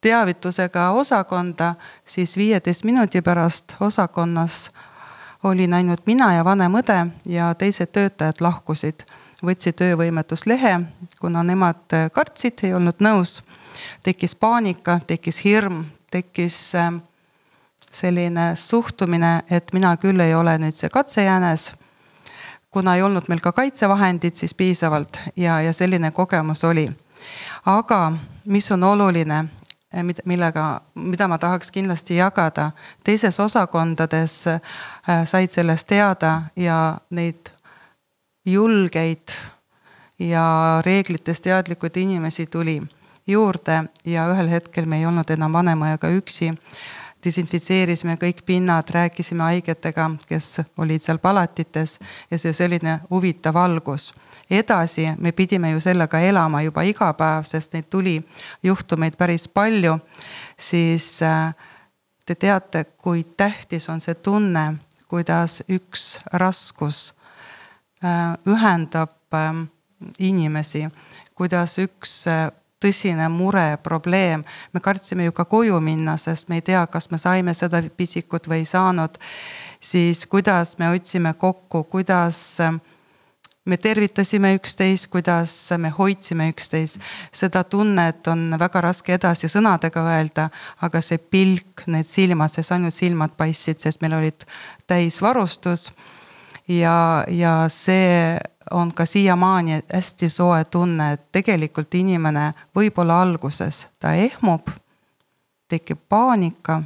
teavitusega 0.00 0.90
osakonda, 0.90 1.74
siis 2.06 2.36
viieteist 2.36 2.84
minuti 2.84 3.22
pärast 3.22 3.74
osakonnas 3.80 4.70
olin 5.42 5.74
ainult 5.74 6.06
mina 6.06 6.32
ja 6.34 6.44
vanem 6.44 6.74
õde 6.80 7.06
ja 7.26 7.54
teised 7.54 7.92
töötajad 7.92 8.40
lahkusid. 8.40 9.06
võtsid 9.38 9.76
töövõimetuslehe, 9.78 10.80
kuna 11.20 11.44
nemad 11.46 11.94
kartsid, 12.12 12.58
ei 12.62 12.74
olnud 12.74 12.98
nõus. 12.98 13.42
tekkis 14.02 14.34
paanika, 14.34 15.00
tekkis 15.06 15.44
hirm, 15.44 15.84
tekkis 16.10 16.74
äh, 16.74 16.92
selline 17.92 18.56
suhtumine, 18.56 19.42
et 19.50 19.72
mina 19.72 19.96
küll 19.96 20.20
ei 20.20 20.34
ole 20.34 20.58
nüüd 20.58 20.76
see 20.76 20.88
katsejänes. 20.88 21.72
kuna 22.70 22.94
ei 22.96 23.02
olnud 23.02 23.24
meil 23.28 23.40
ka 23.40 23.52
kaitsevahendid 23.52 24.34
siis 24.34 24.54
piisavalt 24.54 25.18
ja, 25.36 25.60
ja 25.60 25.72
selline 25.72 26.10
kogemus 26.10 26.64
oli. 26.64 26.90
aga 27.66 28.12
mis 28.44 28.72
on 28.72 28.84
oluline, 28.84 29.44
millega, 30.24 30.80
mida 30.94 31.28
ma 31.28 31.38
tahaks 31.38 31.70
kindlasti 31.70 32.16
jagada, 32.16 32.70
teises 33.04 33.40
osakondades 33.40 34.46
äh, 34.46 34.60
said 35.24 35.50
sellest 35.50 35.86
teada 35.86 36.42
ja 36.56 36.98
neid 37.10 37.50
julgeid 38.46 39.32
ja 40.18 40.82
reeglitest 40.84 41.44
teadlikud 41.44 41.96
inimesi 41.96 42.46
tuli 42.46 42.82
juurde 43.26 43.84
ja 44.04 44.28
ühel 44.32 44.48
hetkel 44.48 44.86
me 44.86 44.98
ei 44.98 45.06
olnud 45.06 45.30
enam 45.30 45.52
vanemaga 45.52 46.08
üksi 46.08 46.52
desinfitseerisime 47.24 48.16
kõik 48.20 48.42
pinnad, 48.46 48.90
rääkisime 48.94 49.42
haigetega, 49.42 50.10
kes 50.28 50.60
olid 50.78 51.02
seal 51.02 51.18
palatites 51.18 51.98
ja 52.30 52.38
see 52.38 52.52
selline 52.52 53.00
huvitav 53.10 53.56
algus. 53.56 54.12
edasi 54.50 55.10
me 55.18 55.32
pidime 55.32 55.70
ju 55.70 55.80
sellega 55.80 56.20
elama 56.20 56.62
juba 56.62 56.82
iga 56.82 57.12
päev, 57.12 57.44
sest 57.44 57.72
neid 57.72 57.90
tuli 57.90 58.22
juhtumeid 58.62 59.16
päris 59.16 59.48
palju, 59.48 59.98
siis 60.56 61.22
äh, 61.22 61.54
te 62.26 62.34
teate, 62.34 62.84
kui 62.84 63.24
tähtis 63.24 63.88
on 63.88 64.00
see 64.00 64.14
tunne, 64.14 64.74
kuidas 65.08 65.62
üks 65.68 66.18
raskus 66.32 67.14
äh, 68.04 68.36
ühendab 68.46 69.34
ähm, 69.34 69.66
inimesi, 70.18 70.88
kuidas 71.34 71.78
üks 71.78 72.26
äh, 72.28 72.50
tõsine 72.80 73.28
mure, 73.28 73.78
probleem. 73.82 74.44
me 74.72 74.80
kartsime 74.80 75.24
ju 75.24 75.32
ka 75.32 75.44
koju 75.44 75.80
minna, 75.80 76.16
sest 76.16 76.48
me 76.48 76.60
ei 76.60 76.62
tea, 76.62 76.86
kas 76.86 77.10
me 77.10 77.18
saime 77.18 77.54
seda 77.54 77.82
pisikut 77.96 78.48
või 78.48 78.62
ei 78.62 78.64
saanud. 78.64 79.18
siis 79.80 80.26
kuidas 80.26 80.78
me 80.78 80.90
otsime 80.90 81.34
kokku, 81.34 81.84
kuidas 81.84 82.60
äh, 82.60 82.80
me 83.68 83.76
tervitasime 83.76 84.54
üksteist, 84.56 85.08
kuidas 85.12 85.52
me 85.78 85.90
hoidsime 85.92 86.48
üksteist. 86.52 87.00
seda 87.32 87.64
tunnet 87.64 88.26
on 88.26 88.56
väga 88.58 88.80
raske 88.80 89.14
edasi 89.14 89.50
sõnadega 89.52 90.04
öelda, 90.08 90.48
aga 90.80 91.02
see 91.04 91.18
pilk, 91.18 91.84
need 91.86 92.08
silmad, 92.08 92.52
sest 92.52 92.72
ainult 92.72 92.96
silmad 92.96 93.36
paistsid, 93.36 93.80
sest 93.82 94.00
meil 94.02 94.16
olid 94.20 94.46
täisvarustus. 94.86 95.90
ja, 96.68 97.24
ja 97.28 97.54
see 97.68 98.38
on 98.70 98.92
ka 98.94 99.06
siiamaani 99.06 99.80
hästi 99.94 100.28
soe 100.28 100.64
tunne, 100.64 101.12
et 101.12 101.32
tegelikult 101.32 101.94
inimene 101.94 102.52
võib-olla 102.76 103.22
alguses 103.22 103.86
ta 104.00 104.14
ehmub, 104.14 104.70
tekib 105.68 105.98
paanika 106.08 106.82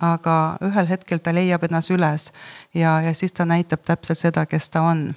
aga 0.00 0.56
ühel 0.62 0.88
hetkel 0.88 1.18
ta 1.18 1.34
leiab 1.34 1.64
ennast 1.66 1.90
üles 1.90 2.30
ja, 2.74 3.00
ja 3.02 3.14
siis 3.14 3.32
ta 3.32 3.44
näitab 3.44 3.82
täpselt 3.84 4.18
seda, 4.18 4.46
kes 4.46 4.70
ta 4.70 4.82
on. 4.82 5.14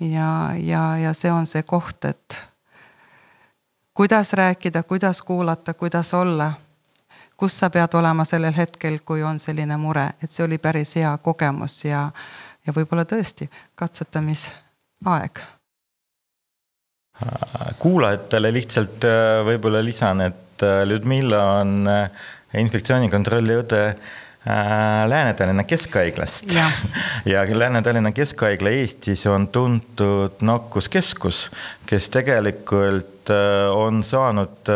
ja, 0.00 0.52
ja, 0.58 0.96
ja 0.96 1.14
see 1.14 1.32
on 1.32 1.46
see 1.46 1.62
koht, 1.62 2.04
et 2.04 2.38
kuidas 3.94 4.32
rääkida, 4.32 4.82
kuidas 4.82 5.22
kuulata, 5.22 5.74
kuidas 5.74 6.14
olla 6.14 6.52
kus 7.36 7.58
sa 7.58 7.70
pead 7.70 7.94
olema 7.94 8.24
sellel 8.24 8.54
hetkel, 8.56 8.98
kui 9.04 9.22
on 9.22 9.38
selline 9.38 9.76
mure, 9.76 10.08
et 10.22 10.32
see 10.32 10.44
oli 10.44 10.58
päris 10.58 10.96
hea 10.96 11.12
kogemus 11.18 11.84
ja, 11.84 12.10
ja 12.66 12.72
võib-olla 12.76 13.04
tõesti 13.04 13.50
katsetamisaeg. 15.04 15.40
kuulajatele 17.78 18.52
lihtsalt 18.52 19.04
äh, 19.04 19.40
võib-olla 19.44 19.80
lisan, 19.84 20.20
et 20.20 20.62
äh, 20.62 20.84
Ludmilla 20.84 21.60
on 21.60 21.88
äh, 21.88 22.10
infektsioonikontrolli 22.54 23.56
õde 23.62 23.82
Lääne-Tallinna 24.46 25.64
Keskhaiglast. 25.64 26.52
ja, 26.52 26.70
ja 27.32 27.42
Lääne-Tallinna 27.58 28.12
Keskhaigla 28.12 28.70
Eestis 28.70 29.26
on 29.26 29.48
tuntud 29.48 30.38
nakkuskeskus, 30.40 31.48
kes 31.86 32.10
tegelikult 32.14 33.32
on 33.74 34.04
saanud 34.04 34.70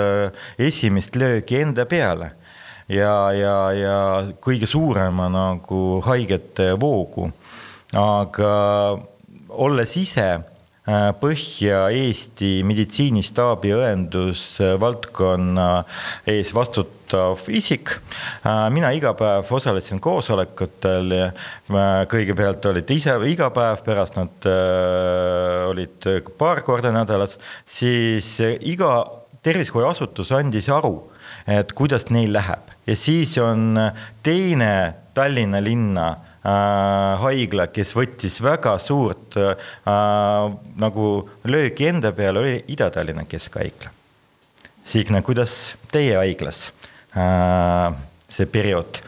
esimest 0.59 1.15
löögi 1.17 1.61
enda 1.61 1.85
peale 1.87 2.33
ja, 2.89 3.31
ja, 3.31 3.55
ja 3.73 4.01
kõige 4.43 4.67
suurema 4.67 5.29
nagu 5.31 6.01
haigete 6.03 6.73
voogu. 6.81 7.31
aga 7.95 8.51
olles 9.51 9.97
ise 9.99 10.27
äh, 10.31 11.11
Põhja-Eesti 11.21 12.51
meditsiinistaabi 12.67 13.73
õendusvaldkonna 13.77 15.69
ees 16.31 16.55
vastutav 16.57 17.45
isik. 17.53 17.97
Äh, 18.47 18.67
mina 18.75 18.93
iga 18.97 19.13
päev 19.19 19.51
osalesin 19.57 20.01
koosolekutel 20.03 21.15
äh, 21.19 21.47
kõigepealt 22.11 22.71
olid 22.71 22.91
ise 22.95 23.17
iga 23.31 23.51
päev, 23.55 23.85
pärast 23.87 24.19
nad 24.19 24.51
olid 25.71 26.11
paar 26.39 26.65
korda 26.67 26.93
nädalas, 26.95 27.39
siis 27.67 28.39
iga 28.41 29.05
tervishoiuasutus 29.45 30.33
andis 30.37 30.69
aru, 30.73 30.97
et 31.49 31.73
kuidas 31.77 32.11
neil 32.13 32.33
läheb 32.35 32.71
ja 32.87 32.97
siis 32.97 33.37
on 33.39 33.79
teine 34.23 34.73
Tallinna 35.15 35.61
linna 35.63 36.09
äh, 36.09 36.30
haigla, 36.45 37.67
kes 37.69 37.95
võttis 37.97 38.41
väga 38.43 38.79
suurt 38.81 39.37
äh, 39.37 39.57
nagu 40.81 41.09
lööki 41.45 41.91
enda 41.91 42.15
peale, 42.17 42.41
oli 42.41 42.55
Ida-Tallinna 42.73 43.27
Keskhaigla. 43.29 43.93
Signe, 44.85 45.21
kuidas 45.23 45.75
teie 45.93 46.17
haiglas 46.17 46.71
äh, 47.13 47.93
see 48.29 48.47
periood 48.47 49.03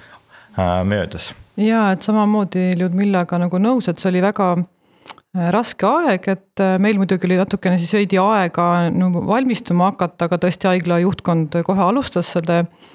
äh, 0.59 0.83
möödus? 0.85 1.33
ja 1.57 1.91
et 1.93 2.05
samamoodi 2.05 2.71
Ljudmillaga 2.81 3.41
nagu 3.41 3.59
nõus, 3.61 3.89
et 3.89 4.01
see 4.01 4.09
oli 4.13 4.23
väga 4.25 4.53
äh, 4.59 5.49
raske 5.57 5.89
aeg, 5.89 6.29
et 6.29 6.61
äh, 6.65 6.77
meil 6.81 7.01
muidugi 7.01 7.29
oli 7.29 7.41
natukene 7.41 7.81
siis 7.81 7.97
veidi 7.97 8.21
aega 8.21 8.91
nagu 8.93 9.25
valmistuma 9.29 9.91
hakata, 9.93 10.29
aga 10.29 10.41
tõesti 10.45 10.69
haigla 10.69 11.01
juhtkond 11.07 11.63
kohe 11.65 11.89
alustas 11.89 12.37
selle 12.37 12.67
Äh, 12.67 12.92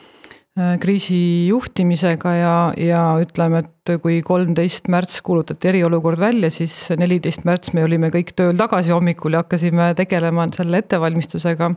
kriisi 0.81 1.47
juhtimisega 1.47 2.31
ja, 2.33 2.53
ja 2.81 3.01
ütleme, 3.21 3.61
et 3.61 3.91
kui 4.01 4.21
kolmteist 4.25 4.89
märts 4.89 5.21
kuulutati 5.25 5.69
eriolukord 5.69 6.19
välja, 6.21 6.49
siis 6.53 6.73
neliteist 6.97 7.45
märts 7.47 7.75
me 7.77 7.85
olime 7.85 8.09
kõik 8.13 8.33
tööl 8.37 8.57
tagasi 8.57 8.95
hommikul 8.95 9.37
ja 9.37 9.43
hakkasime 9.45 9.91
tegelema 9.99 10.47
selle 10.55 10.81
ettevalmistusega. 10.81 11.69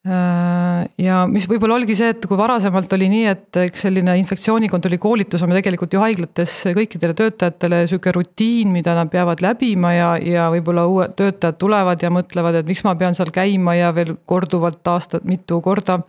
Äh, 0.00 0.86
ja 1.04 1.20
mis 1.28 1.44
võib-olla 1.44 1.76
oligi 1.76 1.92
see, 1.98 2.08
et 2.14 2.24
kui 2.24 2.38
varasemalt 2.40 2.90
oli 2.96 3.10
nii, 3.12 3.26
et 3.28 3.58
eks 3.66 3.84
selline 3.84 4.14
infektsioonikontrolli 4.22 4.96
koolitus 4.98 5.44
on 5.44 5.52
tegelikult 5.52 5.92
ju 5.92 6.00
haiglates 6.00 6.54
kõikidele 6.74 7.14
töötajatele 7.18 7.82
sihuke 7.84 8.14
rutiin, 8.16 8.72
mida 8.72 8.96
nad 8.96 9.12
peavad 9.12 9.44
läbima 9.44 9.92
ja, 9.92 10.10
ja 10.16 10.48
võib-olla 10.56 10.88
uued 10.88 11.14
töötajad 11.20 11.60
tulevad 11.60 12.02
ja 12.02 12.10
mõtlevad, 12.16 12.62
et 12.62 12.72
miks 12.72 12.82
ma 12.88 12.96
pean 12.98 13.14
seal 13.14 13.30
käima 13.34 13.76
ja 13.76 13.92
veel 13.94 14.16
korduvalt 14.24 14.88
aastat, 14.88 15.28
mitu 15.28 15.60
korda 15.62 16.00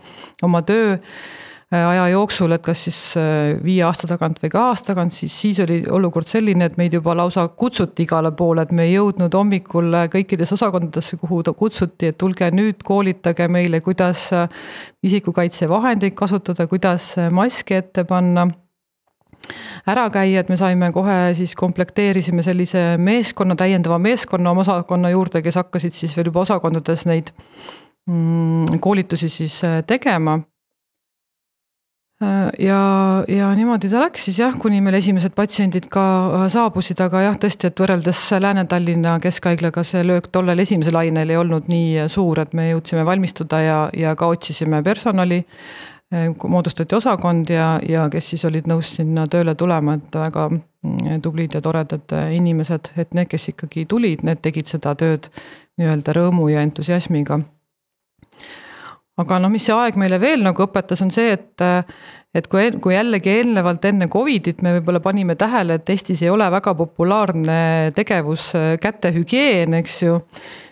oma 0.48 0.64
töö 0.66 0.96
Äh, 0.96 1.41
aja 1.72 2.08
jooksul, 2.12 2.52
et 2.52 2.64
kas 2.66 2.84
siis 2.88 3.00
äh, 3.20 3.54
viie 3.64 3.84
aasta 3.88 4.10
tagant 4.10 4.42
või 4.44 4.52
ka 4.52 4.64
aasta 4.72 4.92
tagant, 4.92 5.16
siis, 5.16 5.32
siis 5.32 5.62
oli 5.64 5.80
olukord 5.88 6.28
selline, 6.28 6.68
et 6.68 6.78
meid 6.80 6.98
juba 6.98 7.16
lausa 7.16 7.46
kutsuti 7.48 8.04
igale 8.04 8.34
poole, 8.36 8.66
et 8.68 8.74
me 8.76 8.90
ei 8.90 8.98
jõudnud 8.98 9.36
hommikul 9.38 9.88
äh, 9.96 10.08
kõikides 10.12 10.52
osakondadesse, 10.58 11.20
kuhu 11.22 11.42
ta 11.48 11.56
kutsuti, 11.56 12.12
et 12.12 12.20
tulge 12.20 12.52
nüüd, 12.52 12.84
koolitage 12.84 13.48
meile, 13.52 13.80
kuidas 13.86 14.28
isikukaitsevahendeid 15.04 16.16
kasutada, 16.18 16.68
kuidas 16.68 17.14
maski 17.32 17.80
ette 17.80 18.04
panna 18.10 18.50
ära 19.90 20.06
käia, 20.14 20.44
et 20.44 20.52
me 20.52 20.58
saime 20.60 20.92
kohe 20.94 21.32
siis 21.38 21.56
komplekteerisime 21.58 22.44
sellise 22.46 22.84
meeskonna, 23.02 23.56
täiendava 23.60 23.98
meeskonna 24.02 24.52
oma 24.52 24.66
osakonna 24.66 25.12
juurde, 25.14 25.42
kes 25.42 25.60
hakkasid 25.62 25.96
siis 25.96 26.16
veel 26.18 26.30
juba 26.32 26.44
osakondades 26.44 27.08
neid 27.10 27.32
mm, 28.08 28.80
koolitusi 28.84 29.30
siis 29.32 29.62
tegema. 29.88 30.40
Äh, 30.42 30.51
ja, 32.60 32.82
ja 33.28 33.50
niimoodi 33.56 33.90
ta 33.90 34.02
läks 34.04 34.28
siis 34.28 34.40
jah, 34.42 34.54
kuni 34.62 34.82
meil 34.84 34.98
esimesed 35.00 35.34
patsiendid 35.38 35.88
ka 35.92 36.04
äh, 36.22 36.44
saabusid, 36.54 37.00
aga 37.02 37.24
jah, 37.26 37.38
tõesti, 37.42 37.72
et 37.72 37.82
võrreldes 37.82 38.20
Lääne-Tallinna 38.44 39.16
Keskhaiglaga 39.24 39.84
see 39.88 40.04
löök 40.06 40.30
tollel 40.34 40.62
esimesel 40.62 40.94
lainel 40.98 41.34
ei 41.34 41.40
olnud 41.42 41.70
nii 41.72 42.06
suur, 42.12 42.44
et 42.44 42.54
me 42.58 42.70
jõudsime 42.70 43.06
valmistuda 43.08 43.62
ja, 43.66 43.80
ja 43.98 44.14
ka 44.16 44.30
otsisime 44.30 44.84
personali. 44.86 45.42
Äh, 46.14 46.28
moodustati 46.44 46.96
osakond 46.96 47.50
ja, 47.50 47.74
ja 47.90 48.06
kes 48.14 48.34
siis 48.34 48.46
olid 48.46 48.70
nõus 48.70 48.94
sinna 49.00 49.26
tööle 49.32 49.56
tulema, 49.58 49.98
et 49.98 50.20
väga 50.22 50.50
mm, 50.52 51.24
tublid 51.26 51.58
ja 51.58 51.64
toredad 51.66 52.18
inimesed, 52.38 52.94
et 53.02 53.18
need, 53.18 53.32
kes 53.32 53.50
ikkagi 53.56 53.88
tulid, 53.90 54.22
need 54.28 54.44
tegid 54.46 54.70
seda 54.70 54.94
tööd 55.00 55.32
nii-öelda 55.82 56.14
rõõmu 56.20 56.52
ja 56.52 56.62
entusiasmiga 56.68 57.40
aga 59.20 59.40
noh, 59.44 59.52
mis 59.52 59.66
see 59.68 59.76
aeg 59.76 59.98
meile 60.00 60.20
veel 60.22 60.44
nagu 60.46 60.64
õpetas, 60.66 61.04
on 61.04 61.12
see, 61.14 61.36
et 61.36 61.66
et 62.32 62.48
kui, 62.48 62.70
kui 62.80 62.96
jällegi 62.96 63.34
eelnevalt 63.42 63.84
enne 63.90 64.08
Covidit 64.12 64.62
me 64.64 64.78
võib-olla 64.78 65.02
panime 65.04 65.36
tähele, 65.36 65.76
et 65.80 65.90
Eestis 65.92 66.22
ei 66.24 66.30
ole 66.32 66.48
väga 66.54 66.74
populaarne 66.80 67.92
tegevus 67.96 68.54
kätehügieen, 68.80 69.76
eks 69.82 69.98
ju, 70.06 70.16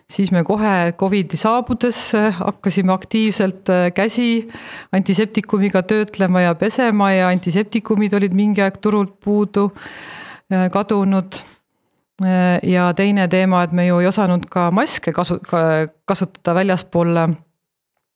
siis 0.09 0.31
me 0.31 0.45
kohe 0.47 0.93
Covidi 0.99 1.37
saabudes 1.39 1.99
hakkasime 2.39 2.95
aktiivselt 2.95 3.67
käsi 3.95 4.47
antiseptikumiga 4.95 5.83
töötlema 5.83 6.45
ja 6.47 6.55
pesema 6.55 7.11
ja 7.11 7.27
antiseptikumid 7.33 8.15
olid 8.15 8.39
mingi 8.39 8.63
aeg 8.63 8.79
turult 8.79 9.19
puudu, 9.19 9.69
kadunud. 10.49 11.43
Ja 12.67 12.89
teine 12.91 13.29
teema, 13.31 13.61
et 13.63 13.71
me 13.71 13.85
ju 13.85 14.01
ei 14.01 14.07
osanud 14.09 14.43
ka 14.51 14.65
maske 14.75 15.13
kasu-, 15.15 15.39
kasutada 16.03 16.55
väljaspool 16.57 17.13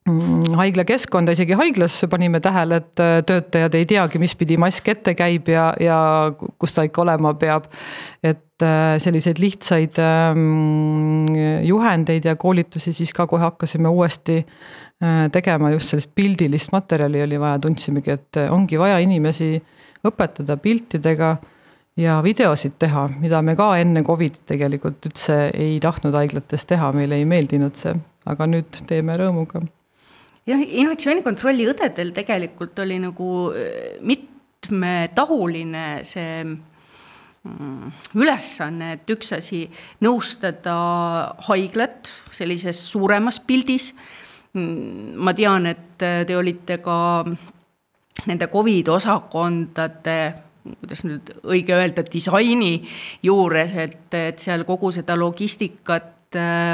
Mm, 0.04 0.58
haiglakeskkonda, 0.60 1.32
isegi 1.32 1.56
haiglas 1.56 1.94
panime 2.12 2.42
tähele, 2.44 2.82
et 2.82 3.00
äh, 3.00 3.22
töötajad 3.24 3.76
ei 3.80 3.86
teagi, 3.88 4.20
mis 4.20 4.34
pidi 4.36 4.58
mask 4.60 4.90
ette 4.92 5.14
käib 5.16 5.48
ja, 5.48 5.70
ja 5.80 5.98
kus 6.60 6.74
ta 6.76 6.84
ikka 6.84 7.06
olema 7.06 7.30
peab. 7.40 7.70
et 8.20 8.66
äh, 8.68 8.98
selliseid 9.00 9.40
lihtsaid 9.40 9.96
ähm, 10.04 11.30
juhendeid 11.64 12.28
ja 12.28 12.36
koolitusi 12.36 12.92
siis 12.94 13.14
ka 13.16 13.24
kohe 13.32 13.46
hakkasime 13.46 13.88
uuesti 13.88 14.42
äh, 14.44 15.30
tegema, 15.32 15.72
just 15.72 15.94
sellist 15.94 16.12
pildilist 16.16 16.76
materjali 16.76 17.22
oli 17.24 17.40
vaja, 17.40 17.62
tundsimegi, 17.64 18.12
et 18.12 18.40
ongi 18.50 18.80
vaja 18.80 18.98
inimesi 19.00 19.56
õpetada 20.04 20.58
piltidega 20.60 21.38
ja 21.96 22.18
videosid 22.26 22.76
teha, 22.80 23.06
mida 23.22 23.40
me 23.42 23.56
ka 23.56 23.70
enne 23.80 24.04
Covidit 24.04 24.44
tegelikult 24.52 25.08
üldse 25.08 25.40
ei 25.54 25.80
tahtnud 25.80 26.20
haiglates 26.20 26.68
teha, 26.68 26.92
meile 26.92 27.22
ei 27.22 27.30
meeldinud 27.30 27.80
see, 27.80 27.96
aga 28.28 28.50
nüüd 28.52 28.84
teeme 28.92 29.16
rõõmuga 29.24 29.64
jah, 30.50 30.60
infektsioonikontrolli 30.60 31.68
õdedel 31.72 32.14
tegelikult 32.16 32.80
oli 32.84 33.00
nagu 33.04 33.30
äh, 33.54 33.96
mitmetahuline 34.04 35.86
see 36.08 36.44
mm, 36.44 37.92
ülesanne, 38.20 38.94
et 38.98 39.16
üks 39.16 39.34
asi 39.38 39.66
nõustada 40.04 40.76
haiglat 41.50 42.12
sellises 42.32 42.82
suuremas 42.92 43.40
pildis. 43.44 43.92
Mm, 44.54 45.18
ma 45.24 45.36
tean, 45.38 45.68
et 45.72 46.06
äh, 46.06 46.24
te 46.28 46.38
olite 46.38 46.80
ka 46.84 46.98
nende 48.28 48.48
Covid 48.52 48.94
osakondade 48.94 50.18
kuidas 50.64 51.04
nüüd 51.04 51.32
õige 51.44 51.76
öelda, 51.76 52.06
disaini 52.08 52.78
juures, 53.26 53.74
et, 53.76 54.08
et 54.16 54.40
seal 54.40 54.64
kogu 54.68 54.94
seda 54.96 55.18
logistikat 55.20 56.23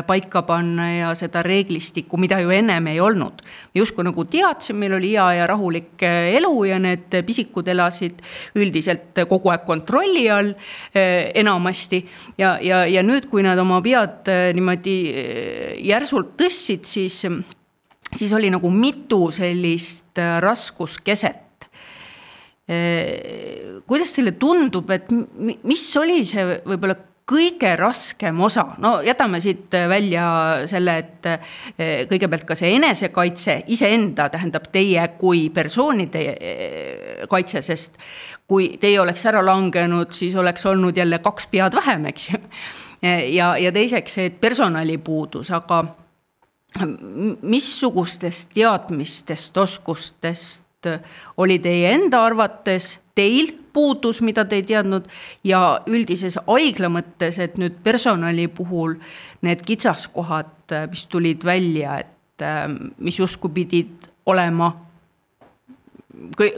paika 0.07 0.41
panna 0.47 0.87
ja 0.91 1.09
seda 1.17 1.41
reeglistikku, 1.45 2.17
mida 2.21 2.39
ju 2.41 2.51
ennem 2.53 2.87
ei 2.91 2.99
olnud. 2.99 3.41
justkui 3.75 4.03
nagu 4.03 4.25
teadsime, 4.25 4.79
meil 4.79 4.97
oli 4.97 5.11
hea 5.13 5.27
ja 5.39 5.47
rahulik 5.47 6.03
äh, 6.03 6.35
elu 6.37 6.53
ja 6.65 6.79
need 6.79 7.19
pisikud 7.25 7.67
elasid 7.67 8.21
üldiselt 8.55 9.19
kogu 9.29 9.51
aeg 9.53 9.65
kontrolli 9.67 10.29
all 10.29 10.53
äh, 10.53 11.31
enamasti. 11.35 12.05
ja, 12.37 12.57
ja, 12.61 12.85
ja 12.85 13.03
nüüd, 13.03 13.29
kui 13.29 13.43
nad 13.43 13.59
oma 13.59 13.81
pead 13.81 14.29
niimoodi 14.55 14.97
järsult 15.87 16.35
tõstsid, 16.39 16.87
siis, 16.87 17.21
siis 18.15 18.33
oli 18.33 18.51
nagu 18.53 18.69
mitu 18.73 19.29
sellist 19.35 20.19
raskuskeset 20.39 21.45
kuidas 23.89 24.11
teile 24.13 24.35
tundub, 24.37 24.91
et 24.93 25.07
mis 25.09 25.85
oli 25.97 26.21
see 26.27 26.43
võib-olla 26.45 26.93
kõige 27.29 27.75
raskem 27.77 28.39
osa, 28.41 28.65
no 28.81 28.99
jätame 29.05 29.39
siit 29.43 29.73
välja 29.89 30.25
selle, 30.69 30.95
et 31.03 31.29
eh, 31.29 32.07
kõigepealt 32.09 32.47
ka 32.49 32.57
see 32.57 32.73
enesekaitse 32.77 33.59
iseenda, 33.75 34.29
tähendab 34.33 34.69
teie 34.73 35.05
kui 35.19 35.47
persoonide 35.53 36.25
eh, 36.33 37.23
kaitse, 37.29 37.61
sest 37.65 37.99
kui 38.49 38.71
teie 38.81 38.97
oleks 39.01 39.25
ära 39.29 39.43
langenud, 39.45 40.13
siis 40.15 40.35
oleks 40.35 40.65
olnud 40.65 40.97
jälle 40.97 41.21
kaks 41.21 41.49
pead 41.51 41.77
vähem, 41.77 42.09
eks 42.09 42.29
ju. 42.31 42.41
ja, 43.35 43.53
ja 43.57 43.71
teiseks 43.71 44.17
see, 44.17 44.31
et 44.31 44.41
personali 44.41 44.97
puudus, 44.97 45.51
aga 45.53 45.83
missugustest 47.41 48.51
teadmistest, 48.53 49.57
oskustest 49.57 50.89
oli 51.37 51.57
teie 51.59 51.93
enda 51.93 52.21
arvates 52.25 52.99
teil 53.17 53.58
puudus, 53.73 54.21
mida 54.25 54.45
te 54.45 54.59
ei 54.59 54.65
teadnud 54.67 55.07
ja 55.43 55.81
üldises 55.87 56.39
haigla 56.47 56.89
mõttes, 56.93 57.39
et 57.39 57.57
nüüd 57.61 57.79
personali 57.83 58.47
puhul 58.47 58.97
need 59.45 59.63
kitsaskohad, 59.65 60.77
mis 60.91 61.05
tulid 61.09 61.45
välja, 61.45 61.99
et 62.03 62.45
ähm, 62.45 62.93
mis 62.97 63.19
justkui 63.19 63.51
pidid 63.61 64.09
olema 64.29 64.73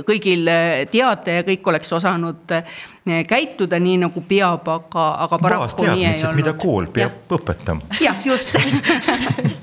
kõigil 0.08 0.48
teada 0.92 1.36
ja 1.38 1.44
kõik 1.46 1.68
oleks 1.70 1.94
osanud 1.94 2.54
äh, 2.56 2.80
käituda 3.28 3.80
nii, 3.82 4.00
nagu 4.06 4.24
peab, 4.28 4.68
aga, 4.68 5.08
aga 5.26 5.40
paraku 5.42 5.86
nii 5.86 6.06
ei 6.06 6.24
olnud. 6.24 6.40
mida 6.40 6.54
kool 6.58 6.88
peab 6.94 7.20
ja. 7.20 7.38
õpetama. 7.38 8.00
jah, 8.02 8.26
just 8.26 8.56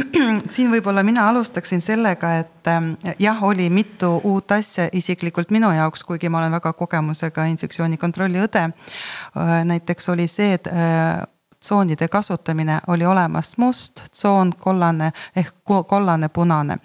siin 0.54 0.70
võib-olla 0.72 1.02
mina 1.06 1.26
alustaksin 1.28 1.82
sellega, 1.84 2.32
et 2.42 2.70
ähm, 2.70 2.92
jah, 3.20 3.42
oli 3.44 3.68
mitu 3.70 4.14
uut 4.24 4.52
asja 4.54 4.88
isiklikult 4.92 5.52
minu 5.54 5.72
jaoks, 5.74 6.04
kuigi 6.08 6.30
ma 6.32 6.40
olen 6.42 6.56
väga 6.56 6.72
kogemusega 6.78 7.46
infektsioonikontrolli 7.52 8.42
õde. 8.44 8.68
Äh, 8.68 9.54
näiteks 9.68 10.08
oli 10.14 10.28
see, 10.30 10.54
et 10.58 10.70
äh, 10.70 11.22
tsoonide 11.62 12.08
kasutamine 12.08 12.80
oli 12.86 13.06
olemas 13.06 13.56
must 13.56 14.02
tsoon, 14.10 14.52
kollane 14.58 15.12
ehk 15.36 15.54
kollane, 15.86 16.28
punane. 16.28 16.76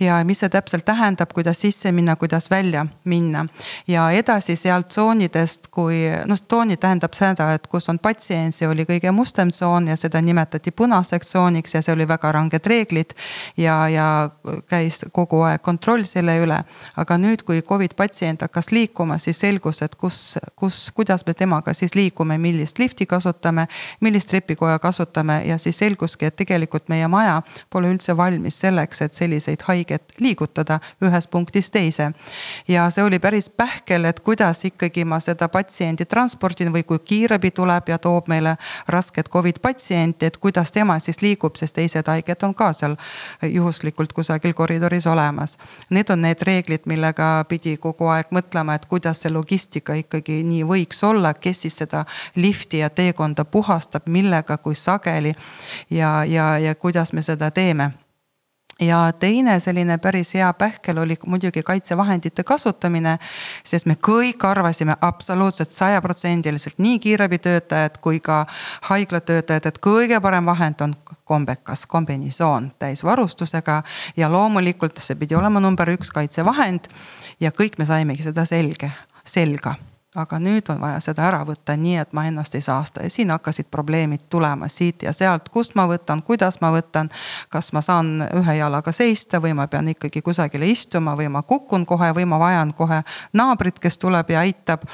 ja 0.00 0.24
mis 0.24 0.40
see 0.40 0.48
täpselt 0.48 0.84
tähendab, 0.84 1.32
kuidas 1.34 1.60
sisse 1.60 1.92
minna, 1.92 2.16
kuidas 2.16 2.50
välja 2.50 2.86
minna. 3.04 3.46
ja 3.88 4.10
edasi 4.10 4.56
sealt 4.56 4.88
tsoonidest, 4.88 5.68
kui 5.70 6.08
noh, 6.26 6.40
tsoonid 6.40 6.80
tähendab 6.80 7.12
seda, 7.14 7.52
et 7.54 7.66
kus 7.66 7.88
on 7.88 7.98
patsient, 7.98 8.54
see 8.54 8.68
oli 8.68 8.86
kõige 8.88 9.12
mustem 9.12 9.50
tsoon 9.50 9.88
ja 9.92 9.96
seda 9.96 10.22
nimetati 10.22 10.70
punaseks 10.70 11.28
tsooniks 11.34 11.74
ja 11.74 11.82
see 11.82 11.92
oli 11.94 12.08
väga 12.08 12.32
ranged 12.32 12.66
reeglid. 12.66 13.12
ja, 13.56 13.88
ja 13.88 14.30
käis 14.68 15.04
kogu 15.12 15.42
aeg 15.42 15.62
kontroll 15.62 16.04
selle 16.08 16.38
üle. 16.40 16.62
aga 16.96 17.18
nüüd, 17.18 17.44
kui 17.44 17.62
Covid 17.62 17.94
patsient 17.96 18.40
hakkas 18.40 18.72
liikuma, 18.72 19.18
siis 19.18 19.38
selgus, 19.40 19.82
et 19.82 19.94
kus, 19.94 20.38
kus, 20.56 20.90
kuidas 20.94 21.26
me 21.26 21.34
temaga 21.34 21.74
siis 21.74 21.94
liigume, 21.94 22.38
millist 22.38 22.78
lifti 22.78 23.06
kasutame 23.06 23.68
millist 24.00 24.13
trepikoja 24.22 24.78
kasutame 24.78 25.42
ja 25.44 25.58
siis 25.58 25.78
selguski, 25.78 26.26
et 26.26 26.36
tegelikult 26.36 26.88
meie 26.88 27.08
maja 27.08 27.42
pole 27.70 27.90
üldse 27.90 28.16
valmis 28.16 28.60
selleks, 28.60 29.02
et 29.02 29.14
selliseid 29.14 29.66
haigeid 29.66 30.14
liigutada 30.22 30.78
ühest 31.02 31.30
punktist 31.30 31.72
teise. 31.72 32.12
ja 32.68 32.86
see 32.90 33.04
oli 33.04 33.18
päris 33.18 33.50
pähkel, 33.50 34.04
et 34.04 34.20
kuidas 34.20 34.64
ikkagi 34.64 35.04
ma 35.04 35.20
seda 35.20 35.48
patsiendi 35.48 36.04
transportin 36.04 36.72
või 36.72 36.84
kui 36.86 36.98
kiirabi 36.98 37.50
tuleb 37.50 37.88
ja 37.88 37.98
toob 37.98 38.28
meile 38.28 38.56
rasket 38.88 39.28
Covid 39.28 39.58
patsienti, 39.62 40.26
et 40.26 40.36
kuidas 40.36 40.72
tema 40.72 40.98
siis 40.98 41.22
liigub, 41.22 41.56
sest 41.56 41.74
teised 41.74 42.06
haiged 42.06 42.42
on 42.46 42.54
ka 42.54 42.72
seal 42.72 42.96
juhuslikult 43.42 44.12
kusagil 44.12 44.54
koridoris 44.54 45.06
olemas. 45.06 45.58
Need 45.90 46.10
on 46.10 46.22
need 46.22 46.42
reeglid, 46.46 46.86
millega 46.86 47.44
pidi 47.48 47.76
kogu 47.80 48.08
aeg 48.12 48.30
mõtlema, 48.34 48.76
et 48.76 48.86
kuidas 48.86 49.24
see 49.24 49.32
logistika 49.32 49.96
ikkagi 49.98 50.42
nii 50.46 50.62
võiks 50.68 51.02
olla, 51.06 51.34
kes 51.34 51.64
siis 51.64 51.78
seda 51.82 52.04
lifti 52.36 52.82
ja 52.82 52.90
teekonda 52.90 53.44
puhastab, 53.44 54.03
töötab, 54.04 54.12
millega, 54.12 54.58
kui 54.58 54.74
sageli 54.74 55.34
ja, 55.90 56.24
ja, 56.24 56.58
ja 56.58 56.74
kuidas 56.74 57.12
me 57.12 57.22
seda 57.22 57.50
teeme 57.50 57.92
ja 58.80 59.12
teine 59.12 59.60
selline 59.60 59.98
päris 59.98 60.34
hea 60.34 60.52
pähkel 60.52 60.98
oli 60.98 61.14
muidugi 61.26 61.62
kaitsevahendite 61.62 62.42
kasutamine, 62.44 63.18
sest 63.64 63.86
me 63.86 63.94
kõik 63.94 64.42
arvasime 64.42 64.96
absoluutselt 65.00 65.70
sajaprotsendiliselt, 65.70 66.74
nii 66.78 66.98
kiirabitöötajad 66.98 68.00
kui 68.00 68.20
ka 68.20 68.46
haiglatöötajad, 68.82 69.66
et 69.66 69.78
kõige 69.78 70.20
parem 70.20 70.46
vahend 70.46 70.80
on 70.80 70.94
kombekas, 71.24 71.86
kombinisoon 71.86 72.72
täisvarustusega. 72.78 73.82
ja 74.16 74.32
loomulikult 74.32 74.98
see 74.98 75.14
pidi 75.14 75.34
olema 75.34 75.60
number 75.60 75.88
üks 75.88 76.10
kaitsevahend 76.10 76.90
ja 77.40 77.50
kõik 77.50 77.78
me 77.78 77.86
saimegi 77.86 78.22
seda 78.22 78.44
selge, 78.44 78.90
selga 79.24 79.76
aga 80.14 80.38
nüüd 80.38 80.68
on 80.70 80.78
vaja 80.80 81.00
seda 81.02 81.24
ära 81.26 81.40
võtta 81.46 81.74
nii, 81.76 81.96
et 81.98 82.12
ma 82.14 82.26
ennast 82.28 82.54
ei 82.54 82.62
saasta 82.62 83.02
ja 83.02 83.10
siin 83.10 83.32
hakkasid 83.34 83.66
probleemid 83.70 84.28
tulema 84.30 84.68
siit 84.70 85.02
ja 85.02 85.12
sealt, 85.12 85.48
kust 85.50 85.74
ma 85.74 85.88
võtan, 85.90 86.22
kuidas 86.22 86.60
ma 86.62 86.70
võtan. 86.74 87.10
kas 87.48 87.72
ma 87.72 87.80
saan 87.82 88.22
ühe 88.34 88.54
jalaga 88.54 88.92
seista 88.92 89.40
või 89.42 89.54
ma 89.54 89.66
pean 89.66 89.88
ikkagi 89.88 90.22
kusagile 90.22 90.66
istuma 90.70 91.16
või 91.18 91.28
ma 91.28 91.42
kukun 91.42 91.86
kohe 91.86 92.12
või 92.14 92.24
ma 92.24 92.38
vajan 92.38 92.74
kohe 92.74 93.02
naabrit, 93.32 93.78
kes 93.78 93.98
tuleb 93.98 94.30
ja 94.30 94.40
aitab 94.40 94.86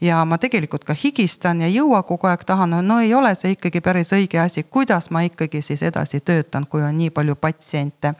ja 0.00 0.24
ma 0.24 0.38
tegelikult 0.38 0.84
ka 0.84 0.94
higistan 1.04 1.60
ja 1.60 1.68
jõua 1.68 2.02
kogu 2.02 2.26
aeg 2.26 2.44
taha, 2.44 2.66
no, 2.66 2.82
no 2.82 2.98
ei 3.00 3.14
ole 3.14 3.34
see 3.34 3.54
ikkagi 3.54 3.80
päris 3.80 4.12
õige 4.12 4.40
asi, 4.42 4.62
kuidas 4.62 5.10
ma 5.10 5.22
ikkagi 5.22 5.62
siis 5.62 5.82
edasi 5.82 6.20
töötan, 6.20 6.66
kui 6.66 6.82
on 6.82 6.98
nii 6.98 7.10
palju 7.10 7.36
patsiente. 7.36 8.14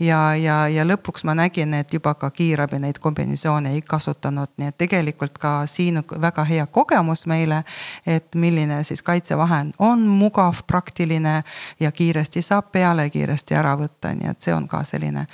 ja, 0.00 0.34
ja, 0.36 0.68
ja 0.68 0.84
lõpuks 0.84 1.24
ma 1.24 1.34
nägin, 1.34 1.74
et 1.74 1.92
juba 1.92 2.14
ka 2.14 2.30
kiirabi 2.30 2.78
neid 2.78 2.98
kombinatsioone 3.00 3.72
ei 3.72 3.82
kasutanud, 3.82 4.52
nii 4.56 4.68
et 4.68 4.78
tegelikult 4.78 5.38
ka 5.38 5.66
siin 5.78 6.02
väga 6.20 6.44
hea 6.44 6.66
kogemus 6.66 7.26
meile. 7.26 7.62
et 8.06 8.34
milline 8.34 8.82
siis 8.84 9.02
kaitsevahend 9.02 9.78
on 9.78 10.00
mugav, 10.00 10.62
praktiline 10.66 11.42
ja 11.80 11.92
kiiresti 11.92 12.42
saab 12.42 12.72
peale, 12.72 13.10
kiiresti 13.10 13.54
ära 13.54 13.76
võtta, 13.78 14.14
nii 14.14 14.30
et 14.30 14.40
see 14.40 14.54
on 14.54 14.68
ka 14.68 14.84
selline 14.84 15.26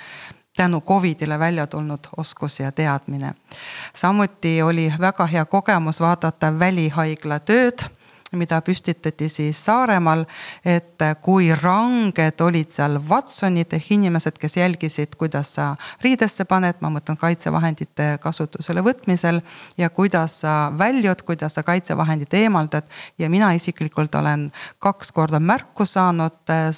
tänu 0.55 0.81
Covidile 0.81 1.39
välja 1.39 1.67
tulnud 1.67 2.07
oskus 2.17 2.59
ja 2.59 2.71
teadmine. 2.71 3.33
samuti 3.93 4.61
oli 4.61 4.93
väga 4.99 5.25
hea 5.27 5.45
kogemus 5.45 5.99
vaadata 5.99 6.53
välihaigla 6.59 7.39
tööd 7.39 7.87
mida 8.35 8.61
püstitati 8.61 9.29
siis 9.29 9.65
Saaremaal. 9.65 10.25
et 10.65 11.01
kui 11.21 11.49
ranged 11.55 12.41
olid 12.41 12.71
seal 12.71 12.99
Watsonid 13.09 13.73
ehk 13.73 13.91
inimesed, 13.91 14.37
kes 14.39 14.57
jälgisid, 14.57 15.15
kuidas 15.17 15.55
sa 15.55 15.75
riidesse 16.03 16.45
paned, 16.45 16.79
ma 16.81 16.89
mõtlen 16.89 17.17
kaitsevahendite 17.17 18.17
kasutusele 18.21 18.81
võtmisel. 18.81 19.41
ja 19.77 19.89
kuidas 19.89 20.39
sa 20.41 20.71
väljud, 20.77 21.21
kuidas 21.21 21.53
sa 21.53 21.63
kaitsevahendid 21.63 22.33
eemaldad 22.33 22.83
ja 23.17 23.29
mina 23.29 23.53
isiklikult 23.53 24.15
olen 24.15 24.51
kaks 24.79 25.11
korda 25.11 25.39
märku 25.39 25.85
saanud 25.85 26.49
äh, 26.49 26.71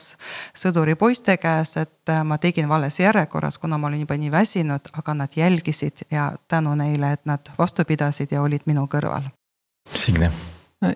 sõduri 0.58 0.96
poiste 0.96 1.38
käes, 1.38 1.78
et 1.78 2.10
äh, 2.10 2.24
ma 2.24 2.38
tegin 2.38 2.70
vales 2.70 3.00
järjekorras, 3.00 3.58
kuna 3.58 3.78
ma 3.78 3.88
olin 3.88 4.06
juba 4.06 4.18
nii 4.18 4.32
väsinud, 4.32 4.92
aga 4.94 5.14
nad 5.14 5.36
jälgisid 5.36 6.08
ja 6.12 6.34
tänu 6.48 6.76
neile, 6.76 7.14
et 7.18 7.26
nad 7.26 7.52
vastu 7.58 7.86
pidasid 7.86 8.32
ja 8.32 8.42
olid 8.42 8.68
minu 8.70 8.88
kõrval. 8.92 9.32
Signe 9.96 10.32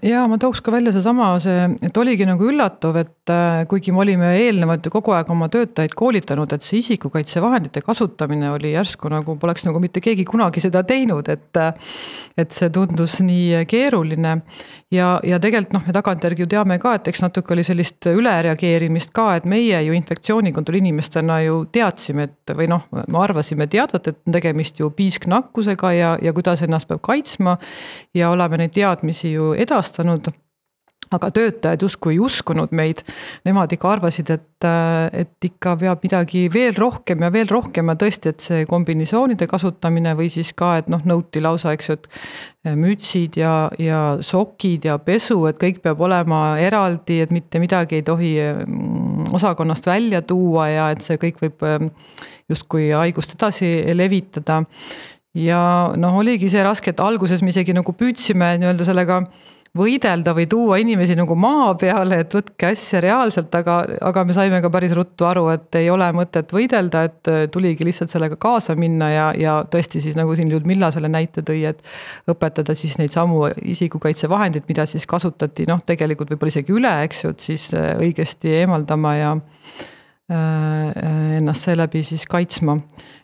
ja 0.05 0.27
ma 0.29 0.37
tooks 0.37 0.59
ka 0.61 0.71
välja 0.73 0.91
seesama, 0.93 1.31
see, 1.41 1.63
et 1.87 1.97
oligi 1.97 2.25
nagu 2.29 2.45
üllatav, 2.45 2.99
et 3.01 3.31
äh, 3.33 3.63
kuigi 3.69 3.93
me 3.93 4.03
olime 4.03 4.29
eelnevalt 4.37 4.85
ju 4.85 4.93
kogu 4.93 5.15
aeg 5.17 5.29
oma 5.33 5.47
töötajaid 5.49 5.95
koolitanud, 5.97 6.53
et 6.53 6.65
see 6.65 6.77
isikukaitsevahendite 6.83 7.81
kasutamine 7.81 8.51
oli 8.53 8.75
järsku 8.75 9.09
nagu 9.09 9.35
poleks 9.41 9.65
nagu 9.65 9.81
mitte 9.81 10.03
keegi 10.03 10.25
kunagi 10.29 10.61
seda 10.61 10.85
teinud, 10.85 11.31
et. 11.33 11.63
et 12.39 12.53
see 12.55 12.69
tundus 12.73 13.17
nii 13.21 13.65
keeruline 13.69 14.31
ja, 14.93 15.07
ja 15.27 15.37
tegelikult 15.41 15.73
noh, 15.75 15.83
me 15.85 15.93
tagantjärgi 15.93 16.45
ju 16.45 16.49
teame 16.49 16.77
ka, 16.81 16.93
et 16.97 17.09
eks 17.11 17.21
natuke 17.21 17.51
oli 17.53 17.65
sellist 17.67 18.07
ülereageerimist 18.07 19.11
ka, 19.13 19.25
et 19.37 19.45
meie 19.49 19.81
ju 19.83 19.97
infektsioonikontrolli 19.97 20.79
inimestena 20.79 21.41
ju 21.43 21.59
teadsime, 21.75 22.29
et 22.29 22.53
või 22.57 22.69
noh, 22.71 22.87
me 22.95 23.19
arvasime 23.19 23.67
teadvat, 23.71 24.07
et 24.07 24.21
on 24.25 24.37
tegemist 24.37 24.79
ju 24.79 24.89
piisknakkusega 24.95 25.91
ja, 25.97 26.13
ja 26.23 26.33
kuidas 26.33 26.63
ennast 26.65 26.87
peab 26.89 27.03
kaitsma. 27.03 27.57
ja 28.15 28.31
oleme 28.31 28.57
neid 28.63 28.73
teadmisi 28.75 29.33
ju 29.35 29.51
edasi 29.53 29.70
edastanud 29.71 30.33
aga 31.11 31.27
töötajad 31.35 31.83
justkui 31.83 32.15
ei 32.15 32.19
uskunud 32.23 32.71
meid. 32.75 33.01
Nemad 33.47 33.71
ikka 33.75 33.89
arvasid, 33.91 34.29
et, 34.31 34.67
et 35.17 35.47
ikka 35.47 35.73
peab 35.81 36.05
midagi 36.05 36.45
veel 36.53 36.75
rohkem 36.77 37.25
ja 37.25 37.31
veel 37.33 37.49
rohkem 37.51 37.91
ja 37.91 37.97
tõesti, 37.99 38.31
et 38.31 38.45
see 38.45 38.67
kombinatsioonide 38.69 39.47
kasutamine 39.51 40.15
või 40.19 40.29
siis 40.31 40.53
ka, 40.57 40.77
et 40.79 40.91
noh, 40.91 41.03
nõuti 41.07 41.43
lausa, 41.43 41.75
eks 41.75 41.91
ju, 41.91 41.97
et 41.99 42.73
mütsid 42.79 43.39
ja, 43.41 43.55
ja 43.81 44.01
sokid 44.23 44.87
ja 44.87 44.97
pesu, 45.03 45.41
et 45.49 45.59
kõik 45.59 45.81
peab 45.83 46.01
olema 46.07 46.41
eraldi, 46.63 47.19
et 47.25 47.35
mitte 47.35 47.59
midagi 47.59 47.99
ei 47.99 48.07
tohi 48.07 48.35
mm, 48.39 49.31
osakonnast 49.35 49.91
välja 49.91 50.23
tuua 50.23 50.69
ja 50.71 50.89
et 50.95 51.03
see 51.03 51.19
kõik 51.19 51.43
võib 51.43 51.67
mm, 51.67 51.95
justkui 52.51 52.91
haigust 52.95 53.35
edasi 53.35 53.73
levitada. 53.97 54.63
ja 55.35 55.61
noh, 55.97 56.17
oligi 56.23 56.49
see 56.51 56.63
raske, 56.63 56.91
et 56.91 57.03
alguses 57.03 57.41
me 57.43 57.51
isegi 57.51 57.75
nagu 57.75 57.91
püüdsime 57.95 58.55
nii-öelda 58.61 58.87
sellega 58.87 59.23
võidelda 59.77 60.33
või 60.35 60.47
tuua 60.51 60.77
inimesi 60.81 61.15
nagu 61.15 61.35
maa 61.39 61.69
peale, 61.79 62.17
et 62.25 62.33
võtke 62.35 62.71
asja 62.73 62.99
reaalselt, 63.03 63.53
aga, 63.55 63.77
aga 64.03 64.23
me 64.27 64.35
saime 64.35 64.59
ka 64.63 64.71
päris 64.73 64.91
ruttu 64.97 65.27
aru, 65.29 65.45
et 65.53 65.79
ei 65.79 65.87
ole 65.93 66.09
mõtet 66.15 66.51
võidelda, 66.51 67.05
et 67.07 67.31
tuligi 67.53 67.87
lihtsalt 67.87 68.11
sellega 68.11 68.35
kaasa 68.41 68.75
minna 68.75 69.07
ja, 69.13 69.29
ja 69.39 69.55
tõesti 69.71 70.03
siis 70.03 70.17
nagu 70.19 70.35
siin 70.35 70.51
Ludmilla 70.51 70.91
selle 70.91 71.07
näite 71.11 71.45
tõi, 71.47 71.63
et 71.71 71.79
õpetada 72.31 72.75
siis 72.75 72.97
neid 72.99 73.15
samu 73.15 73.45
isikukaitsevahendeid, 73.47 74.67
mida 74.67 74.85
siis 74.89 75.07
kasutati 75.07 75.69
noh, 75.71 75.79
tegelikult 75.87 76.35
võib-olla 76.35 76.51
isegi 76.51 76.75
üle, 76.75 76.93
eks 77.07 77.23
ju, 77.23 77.31
et 77.31 77.47
siis 77.51 77.69
õigesti 77.77 78.59
eemaldama 78.59 79.15
ja 79.21 79.33
Äh, 80.31 81.37
ennast 81.37 81.65
seeläbi 81.65 82.03
siis 82.03 82.23
kaitsma. 82.29 82.77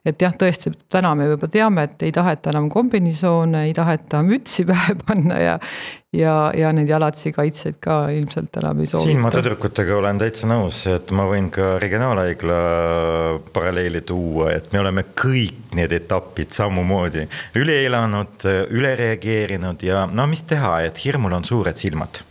et 0.06 0.22
jah, 0.22 0.34
tõesti, 0.36 0.74
täna 0.92 1.14
me 1.16 1.28
juba 1.30 1.48
teame, 1.52 1.86
et 1.88 2.04
ei 2.04 2.12
taheta 2.12 2.50
enam 2.52 2.68
kombinesoone, 2.72 3.62
ei 3.68 3.74
taheta 3.76 4.20
mütsi 4.28 4.66
pähe 4.68 4.96
panna 5.06 5.38
ja 5.40 5.54
ja, 6.18 6.36
ja 6.58 6.72
neid 6.76 6.90
jalatsi 6.90 7.32
kaitseid 7.36 7.80
ka 7.84 7.98
ilmselt 8.14 8.60
enam 8.62 8.82
ei 8.82 8.90
soovita. 8.90 9.10
siin 9.10 9.22
ma 9.24 9.32
tüdrukutega 9.34 9.98
olen 9.98 10.22
täitsa 10.22 10.50
nõus, 10.50 10.84
et 10.92 11.14
ma 11.16 11.28
võin 11.30 11.50
ka 11.54 11.76
regionaalhaigla 11.84 12.60
paralleeli 13.54 14.02
tuua, 14.08 14.52
et 14.58 14.72
me 14.74 14.82
oleme 14.84 15.06
kõik 15.18 15.76
need 15.78 15.94
etapid 16.00 16.56
samamoodi 16.58 17.28
üle 17.62 17.82
elanud, 17.86 18.48
üle 18.74 18.96
reageerinud 19.00 19.84
ja 19.86 20.06
no 20.10 20.28
mis 20.30 20.44
teha, 20.50 20.80
et 20.88 21.06
hirmul 21.06 21.38
on 21.38 21.48
suured 21.48 21.78
silmad 21.78 22.24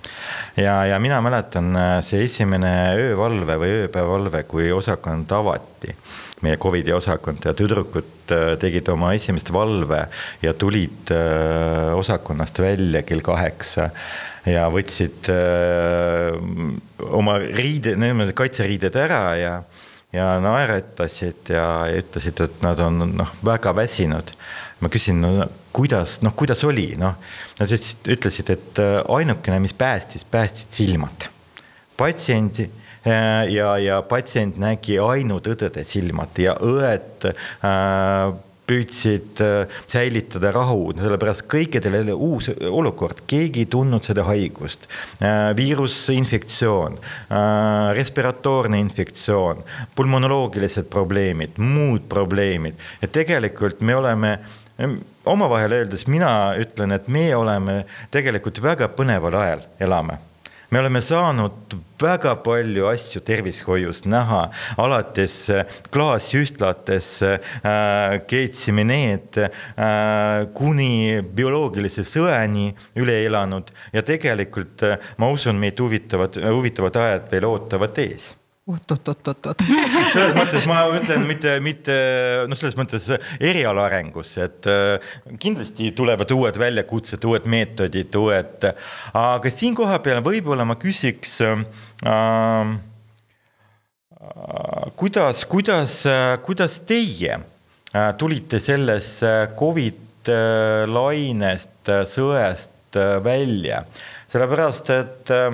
ja, 0.57 0.85
ja 0.87 0.99
mina 0.99 1.21
mäletan 1.21 1.77
äh, 1.77 2.05
see 2.05 2.25
esimene 2.25 2.73
öövalve 2.97 3.59
või 3.61 3.75
ööpäevavalve, 3.83 4.43
kui 4.49 4.71
osakond 4.73 5.31
avati, 5.33 5.95
meie 6.45 6.59
Covidi 6.61 6.93
osakond 6.93 7.45
ja 7.47 7.55
tüdrukud 7.57 8.33
äh, 8.35 8.55
tegid 8.61 8.89
oma 8.93 9.15
esimest 9.17 9.53
valve 9.55 10.03
ja 10.43 10.53
tulid 10.55 11.13
äh, 11.15 11.93
osakonnast 11.97 12.61
välja 12.61 13.03
kell 13.09 13.25
kaheksa 13.25 13.91
ja 14.47 14.69
võtsid 14.71 15.27
oma 17.19 17.33
riide, 17.43 17.97
nii-öelda 17.99 18.37
kaitseriided 18.37 18.99
ära 19.01 19.23
ja 19.41 19.55
ja 20.17 20.37
naeratasid 20.43 21.51
ja, 21.53 21.67
ütlesid, 21.99 22.41
et 22.45 22.63
nad 22.65 22.81
on 22.83 23.03
noh, 23.19 23.33
väga 23.45 23.75
väsinud. 23.77 24.33
ma 24.81 24.91
küsin, 24.93 25.23
no 25.25 25.47
kuidas, 25.73 26.19
noh, 26.21 26.35
kuidas 26.37 26.61
oli, 26.69 26.91
noh. 27.01 27.17
Nad 27.57 27.71
ütlesid, 27.73 28.11
ütlesid, 28.13 28.51
et 28.53 28.81
äh, 28.83 28.99
ainukene, 29.13 29.61
mis 29.65 29.75
päästis, 29.77 30.25
päästsid 30.29 30.73
silmad. 30.77 31.29
patsiendi 31.97 32.69
äh, 32.69 32.86
ja, 33.51 33.77
ja 33.79 34.01
patsient 34.07 34.59
nägi 34.61 34.99
ainult 35.03 35.47
õdede 35.53 35.85
silmad 35.87 36.39
ja 36.41 36.57
õed 36.63 37.29
äh, 37.31 38.35
püüdsid 38.67 39.41
äh, 39.45 39.79
säilitada 39.87 40.51
rahu, 40.55 40.91
sellepärast 40.99 41.47
kõikidel 41.51 42.01
oli 42.01 42.17
uus 42.17 42.51
olukord, 42.51 43.23
keegi 43.31 43.63
ei 43.63 43.71
tundnud 43.71 44.05
seda 44.07 44.27
haigust. 44.27 44.89
viirusinfektsioon, 45.57 46.99
respiratoorne 47.95 48.81
infektsioon, 48.83 49.63
pulmonoloogilised 49.95 50.91
probleemid, 50.91 51.59
muud 51.63 52.09
probleemid, 52.11 52.83
et 53.03 53.13
tegelikult 53.15 53.81
me 53.87 53.97
oleme 53.97 54.39
omavahel 55.27 55.73
öeldes 55.73 56.07
mina 56.11 56.55
ütlen, 56.61 56.93
et 56.93 57.09
me 57.09 57.29
oleme 57.37 57.85
tegelikult 58.11 58.61
väga 58.63 58.91
põneval 58.99 59.39
ajal 59.41 59.69
elame 59.81 60.19
me 60.71 60.81
oleme 60.81 61.01
saanud 61.03 61.77
väga 62.01 62.35
palju 62.45 62.87
asju 62.91 63.23
tervishoiust 63.27 64.07
näha, 64.11 64.43
alates 64.83 65.37
äh, 65.51 65.77
klaassühtlates 65.95 67.11
äh, 67.27 68.17
keetsime 68.29 68.85
need 68.85 69.39
äh, 69.41 70.47
kuni 70.57 71.23
bioloogilise 71.37 72.05
sõeni 72.07 72.71
üle 72.99 73.21
elanud. 73.27 73.71
Ja 73.97 74.05
tegelikult 74.07 74.85
äh, 74.87 74.99
ma 75.19 75.31
usun, 75.33 75.61
meid 75.61 75.81
huvitavad, 75.81 76.37
huvitavad 76.37 77.01
ajad 77.05 77.31
veel 77.33 77.49
ootavad 77.49 78.05
ees 78.05 78.35
oot-oot-oot-oot. 78.67 79.63
selles 80.11 80.33
mõttes 80.35 80.65
ma 80.67 80.81
ütlen 80.97 81.23
mitte, 81.29 81.53
mitte 81.63 81.95
noh, 82.51 82.59
selles 82.59 82.75
mõttes 82.79 83.07
eriala 83.39 83.85
arengus, 83.87 84.33
et 84.43 84.67
äh, 84.71 85.13
kindlasti 85.43 85.93
tulevad 85.97 86.33
uued 86.35 86.59
väljakutsed, 86.59 87.23
uued 87.31 87.47
meetodid, 87.51 88.19
uued, 88.19 88.67
aga 89.15 89.53
siin 89.55 89.77
koha 89.79 90.01
peal 90.03 90.19
võib-olla 90.27 90.67
ma 90.67 90.79
küsiks 90.83 91.39
äh,. 91.47 91.63
äh 92.11 92.75
kuidas, 94.99 95.45
kuidas, 95.47 96.01
kuidas 96.43 96.81
teie 96.89 97.37
äh, 97.39 98.11
tulite 98.19 98.59
sellest 98.63 99.23
Covid 99.59 100.03
lainest, 100.91 101.87
sõest 102.11 102.99
välja, 103.23 103.85
sellepärast 104.33 104.91
et 104.91 105.31
Äh, 105.31 105.53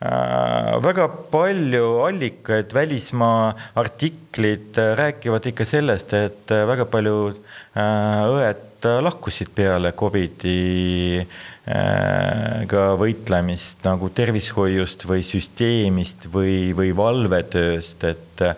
väga 0.00 1.08
palju 1.32 2.02
allikaid, 2.04 2.72
välismaa 2.72 3.54
artiklid 3.74 4.76
äh, 4.78 4.92
räägivad 4.96 5.46
ikka 5.46 5.64
sellest, 5.64 6.12
et 6.12 6.50
äh, 6.52 6.66
väga 6.68 6.84
paljud 6.84 7.38
õed 7.76 8.86
lahkusid 9.02 9.48
peale 9.56 9.92
Covidi 9.92 11.26
ka 11.66 12.82
võitlemist 13.00 13.82
nagu 13.82 14.08
tervishoiust 14.14 15.02
või 15.08 15.24
süsteemist 15.26 16.28
või, 16.32 16.70
või 16.76 16.92
valvetööst, 16.94 18.04
et 18.06 18.44
Äh, 18.44 18.54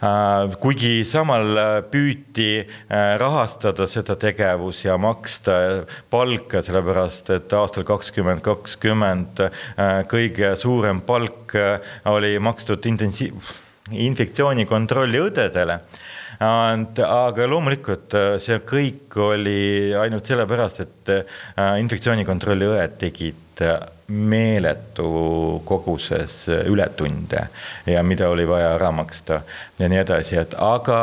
kuigi 0.00 1.04
samal 1.04 1.58
äh, 1.60 1.70
püüti 1.92 2.64
äh, 2.64 3.16
rahastada 3.20 3.86
seda 3.86 4.16
tegevus 4.16 4.84
ja 4.86 4.96
maksta 4.96 5.84
palka, 6.10 6.62
sellepärast 6.64 7.28
et 7.36 7.52
aastal 7.52 7.84
kakskümmend 7.84 8.40
kakskümmend 8.44 9.42
kõige 10.08 10.54
suurem 10.56 11.02
palk 11.04 11.54
oli 12.08 12.38
makstud 12.40 12.86
intensiiv, 12.88 13.50
infektsioonikontrolli 13.90 15.20
õdedele. 15.28 15.78
Aga 16.40 17.46
loomulikult 17.50 18.14
see 18.40 18.60
kõik 18.64 19.16
oli 19.20 19.92
ainult 20.00 20.28
sellepärast, 20.30 20.80
et 20.86 21.12
infektsioonikontrolli 21.82 22.70
õed 22.70 22.96
tegid 23.02 23.60
meeletu 24.10 25.62
koguses 25.64 26.48
ületunde 26.66 27.46
ja 27.86 28.02
mida 28.02 28.28
oli 28.28 28.48
vaja 28.48 28.74
ära 28.74 28.90
maksta 28.90 29.42
ja 29.78 29.88
nii 29.88 30.00
edasi, 30.02 30.36
et 30.40 30.56
aga 30.58 30.98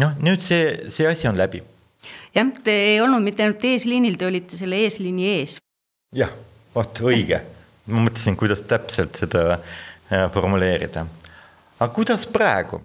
noh, 0.00 0.12
nüüd 0.20 0.44
see, 0.44 0.74
see 0.92 1.08
asi 1.08 1.28
on 1.30 1.38
läbi. 1.40 1.62
jah, 2.34 2.52
te 2.64 2.74
ei 2.92 3.00
olnud 3.00 3.24
mitte 3.24 3.46
ainult 3.46 3.64
eesliinil, 3.64 4.18
te 4.20 4.28
olite 4.28 4.60
selle 4.60 4.82
eesliini 4.84 5.30
ees. 5.38 5.56
jah, 6.16 6.32
vot 6.74 7.02
õige, 7.08 7.40
ma 7.88 8.04
mõtlesin, 8.06 8.36
kuidas 8.36 8.62
täpselt 8.68 9.16
seda 9.24 9.56
äh, 9.56 10.28
formuleerida. 10.34 11.06
aga 11.80 11.92
kuidas 11.94 12.28
praegu 12.28 12.84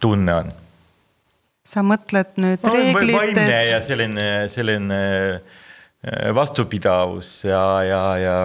tunne 0.00 0.40
on? 0.42 0.54
sa 1.66 1.82
mõtled 1.82 2.36
nüüd 2.36 2.72
reeglite. 2.72 3.18
vaimne 3.18 3.60
ja 3.72 3.80
selline, 3.82 4.26
selline 4.52 5.04
Äh, 5.36 5.55
vastupidavus 6.34 7.44
ja, 7.44 7.82
ja, 7.82 8.02
ja 8.18 8.36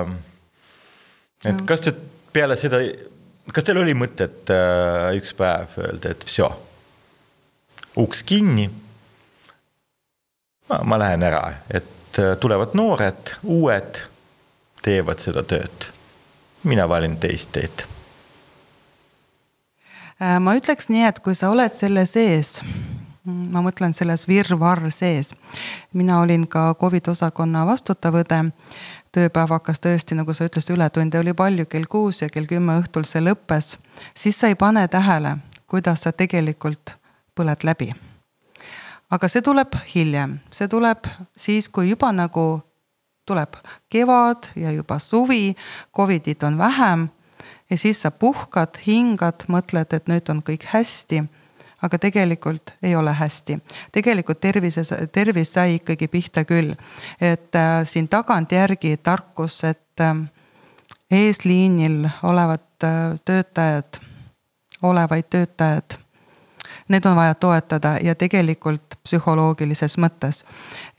et 1.46 1.62
kas 1.68 1.84
te 1.86 1.94
peale 2.34 2.58
seda, 2.58 2.80
kas 3.54 3.66
teil 3.68 3.82
oli 3.82 3.96
mõtet 3.98 4.50
äh, 4.54 5.12
üks 5.20 5.36
päev 5.38 5.76
öelda, 5.82 6.14
et 6.14 6.26
vsjo, 6.26 6.50
uks 8.02 8.24
kinni. 8.28 8.70
ma 10.88 10.98
lähen 10.98 11.24
ära, 11.28 11.44
et 11.70 12.20
äh, 12.20 12.36
tulevad 12.40 12.76
noored, 12.78 13.36
uued, 13.44 14.04
teevad 14.82 15.20
seda 15.20 15.44
tööd. 15.44 15.90
mina 16.64 16.88
valin 16.90 17.18
teist 17.18 17.52
teed 17.52 17.86
ma 20.22 20.54
ütleks 20.54 20.90
nii, 20.90 21.08
et 21.10 21.20
kui 21.20 21.34
sa 21.36 21.50
oled 21.50 21.74
selle 21.74 22.06
sees 22.06 22.60
ma 23.26 23.62
mõtlen 23.62 23.94
selles 23.94 24.26
virvarr 24.28 24.90
sees. 24.92 25.36
mina 25.94 26.20
olin 26.22 26.48
ka 26.48 26.76
Covid 26.80 27.08
osakonna 27.08 27.66
vastutav 27.66 28.16
õde. 28.16 28.52
tööpäev 29.12 29.50
hakkas 29.50 29.80
tõesti, 29.80 30.16
nagu 30.16 30.34
sa 30.34 30.46
ütlesid, 30.46 30.76
ületunde 30.76 31.20
oli 31.20 31.34
palju, 31.34 31.66
kell 31.66 31.86
kuus 31.86 32.22
ja 32.22 32.30
kell 32.30 32.46
kümme 32.46 32.80
õhtul 32.82 33.06
see 33.06 33.22
lõppes. 33.22 33.78
siis 34.14 34.40
sa 34.40 34.48
ei 34.48 34.56
pane 34.56 34.88
tähele, 34.88 35.38
kuidas 35.68 36.02
sa 36.02 36.12
tegelikult 36.12 36.96
põled 37.36 37.64
läbi. 37.64 37.94
aga 39.10 39.28
see 39.28 39.42
tuleb 39.42 39.76
hiljem, 39.96 40.40
see 40.52 40.68
tuleb 40.68 41.08
siis, 41.38 41.70
kui 41.70 41.90
juba 41.90 42.12
nagu 42.12 42.62
tuleb 43.26 43.56
kevad 43.90 44.50
ja 44.56 44.72
juba 44.72 45.00
suvi, 45.00 45.56
Covidit 45.96 46.44
on 46.44 46.58
vähem 46.58 47.10
ja 47.70 47.78
siis 47.78 48.02
sa 48.02 48.12
puhkad, 48.12 48.78
hingad, 48.88 49.46
mõtled, 49.48 49.94
et 49.94 50.08
nüüd 50.08 50.30
on 50.30 50.42
kõik 50.42 50.66
hästi 50.74 51.28
aga 51.82 52.00
tegelikult 52.00 52.74
ei 52.84 52.96
ole 52.96 53.14
hästi. 53.14 53.60
tegelikult 53.92 54.40
tervises, 54.42 54.94
tervis 55.12 55.54
sai 55.54 55.76
ikkagi 55.76 56.08
pihta 56.08 56.46
küll. 56.46 56.76
et 57.22 57.56
äh, 57.56 57.86
siin 57.86 58.08
tagantjärgi 58.08 58.98
tarkus, 58.98 59.64
et 59.64 60.00
äh, 60.00 60.16
eesliinil 61.12 62.10
olevad 62.24 62.84
äh, 62.84 63.20
töötajad, 63.26 64.02
olevaid 64.82 65.26
töötajad, 65.30 65.98
need 66.88 67.06
on 67.06 67.16
vaja 67.16 67.36
toetada 67.36 67.98
ja 68.02 68.16
tegelikult 68.16 68.96
psühholoogilises 69.04 69.98
mõttes. 69.98 70.46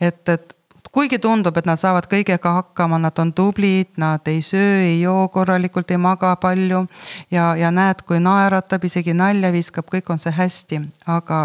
et, 0.01 0.29
et 0.29 0.57
kuigi 0.93 1.19
tundub, 1.19 1.57
et 1.57 1.65
nad 1.65 1.81
saavad 1.81 2.05
kõigega 2.09 2.53
hakkama, 2.59 2.99
nad 3.01 3.17
on 3.19 3.33
tublid, 3.33 3.89
nad 3.97 4.27
ei 4.29 4.41
söö, 4.45 4.83
ei 4.85 4.99
joo 5.01 5.27
korralikult, 5.33 5.91
ei 5.91 5.97
maga 5.97 6.35
palju. 6.35 6.85
ja, 7.31 7.55
ja 7.55 7.71
näed, 7.71 8.05
kui 8.07 8.19
naeratab, 8.19 8.85
isegi 8.85 9.13
nalja 9.13 9.51
viskab, 9.51 9.89
kõik 9.89 10.11
on 10.13 10.21
see 10.21 10.33
hästi, 10.33 10.81
aga, 11.07 11.39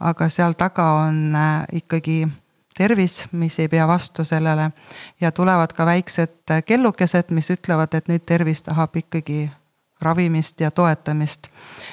aga 0.00 0.28
seal 0.28 0.52
taga 0.58 0.90
on 1.08 1.34
äh, 1.34 1.64
ikkagi 1.82 2.26
tervis, 2.78 3.24
mis 3.32 3.58
ei 3.58 3.68
pea 3.68 3.86
vastu 3.88 4.24
sellele. 4.24 4.70
ja 5.20 5.32
tulevad 5.32 5.72
ka 5.72 5.86
väiksed 5.86 6.62
kellukesed, 6.66 7.30
mis 7.30 7.50
ütlevad, 7.50 7.94
et 7.94 8.08
nüüd 8.08 8.26
tervis 8.26 8.62
tahab 8.62 8.96
ikkagi 8.96 9.48
ravimist 10.00 10.60
ja 10.60 10.70
toetamist. 10.70 11.46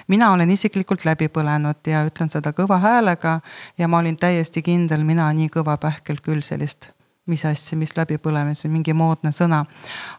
mina 0.07 0.31
olen 0.31 0.51
isiklikult 0.51 1.05
läbi 1.05 1.27
põlenud 1.27 1.87
ja 1.87 2.05
ütlen 2.05 2.29
seda 2.31 2.53
kõva 2.53 2.77
häälega 2.79 3.39
ja 3.77 3.87
ma 3.87 3.97
olin 3.97 4.17
täiesti 4.17 4.61
kindel, 4.61 5.03
mina 5.03 5.31
nii 5.33 5.49
kõva 5.49 5.77
pähkel 5.77 6.21
küll 6.21 6.41
sellist, 6.41 6.89
mis 7.25 7.45
asja, 7.45 7.77
mis 7.77 7.97
läbipõlemine, 7.97 8.69
mingi 8.69 8.93
moodne 8.93 9.31
sõna. 9.31 9.65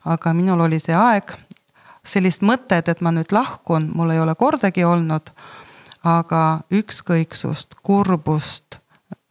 aga 0.05 0.33
minul 0.33 0.61
oli 0.61 0.81
see 0.81 0.95
aeg, 0.95 1.33
sellist 2.05 2.43
mõtet, 2.43 2.89
et 2.89 3.01
ma 3.01 3.11
nüüd 3.11 3.33
lahkun, 3.33 3.91
mul 3.95 4.11
ei 4.11 4.21
ole 4.21 4.35
kordagi 4.35 4.85
olnud. 4.85 5.31
aga 6.05 6.61
ükskõiksust, 6.71 7.75
kurbust, 7.83 8.79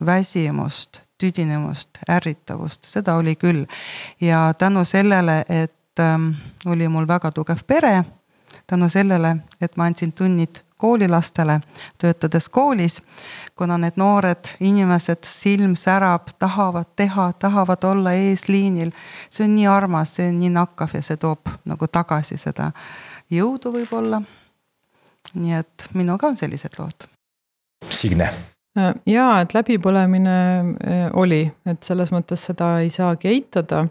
väsimust, 0.05 1.01
tüdinemust, 1.17 1.89
ärritavust, 2.09 2.83
seda 2.83 3.15
oli 3.15 3.35
küll. 3.35 3.65
ja 4.21 4.53
tänu 4.57 4.85
sellele, 4.85 5.45
et 5.49 5.99
ähm, 5.99 6.31
oli 6.65 6.87
mul 6.87 7.07
väga 7.07 7.31
tugev 7.31 7.63
pere 7.67 8.05
tänu 8.67 8.89
sellele, 8.89 9.36
et 9.62 9.78
ma 9.78 9.86
andsin 9.86 10.13
tunnid 10.13 10.62
koolilastele, 10.78 11.60
töötades 11.97 12.49
koolis, 12.49 13.01
kuna 13.56 13.78
need 13.78 13.95
noored 13.95 14.49
inimesed, 14.60 15.23
silm 15.23 15.75
särab, 15.75 16.34
tahavad 16.39 16.89
teha, 16.95 17.34
tahavad 17.34 17.84
olla 17.84 18.12
eesliinil. 18.12 18.91
see 19.30 19.45
on 19.45 19.56
nii 19.56 19.67
armas, 19.67 20.15
see 20.15 20.30
on 20.30 20.39
nii 20.39 20.49
nakkav 20.49 20.93
ja 20.93 21.01
see 21.01 21.17
toob 21.17 21.54
nagu 21.65 21.88
tagasi 21.88 22.38
seda 22.38 22.71
jõudu 23.32 23.71
võib-olla. 23.78 24.21
nii 25.34 25.54
et 25.54 25.88
minuga 25.93 26.28
on 26.28 26.38
sellised 26.38 26.80
lood. 26.80 27.08
Signe 27.89 28.30
jaa, 28.75 29.35
et 29.39 29.53
läbipõlemine 29.55 30.35
äh, 30.35 31.03
oli, 31.15 31.45
et 31.69 31.85
selles 31.88 32.11
mõttes 32.11 32.41
seda 32.49 32.73
ei 32.83 32.89
saagi 32.91 33.29
eitada. 33.31 33.85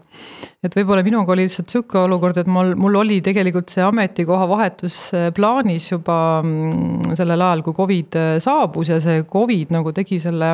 et 0.65 0.75
võib-olla 0.77 1.01
minuga 1.05 1.33
oli 1.33 1.47
lihtsalt 1.47 1.73
sihuke 1.73 1.97
olukord, 2.03 2.37
et 2.37 2.49
mul, 2.49 2.75
mul 2.77 2.99
oli 3.01 3.17
tegelikult 3.25 3.73
see 3.73 3.81
ametikoha 3.85 4.45
vahetus 4.49 4.99
äh, 5.17 5.31
plaanis 5.33 5.89
juba 5.91 6.19
mm, 6.43 7.15
sellel 7.17 7.41
ajal, 7.47 7.65
kui 7.65 7.77
Covid 7.79 8.19
saabus 8.45 8.93
ja 8.93 9.01
see 9.01 9.25
Covid 9.31 9.73
nagu 9.73 9.93
tegi 9.95 10.21
selle 10.21 10.53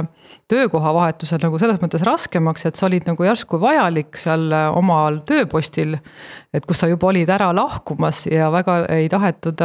töökoha 0.51 0.95
vahetuse 0.95 1.39
nagu 1.43 1.59
selles 1.59 1.83
mõttes 1.83 2.07
raskemaks, 2.07 2.65
et 2.69 2.79
sa 2.79 2.87
olid 2.87 3.11
nagu 3.11 3.27
järsku 3.27 3.59
vajalik 3.59 4.15
seal 4.19 4.47
omal 4.71 5.21
tööpostil. 5.27 5.99
et 6.53 6.65
kus 6.65 6.79
sa 6.79 6.87
juba 6.87 7.11
olid 7.11 7.29
ära 7.29 7.51
lahkumas 7.55 8.25
ja 8.31 8.51
väga 8.51 8.85
ei 8.95 9.09
tahetud 9.11 9.59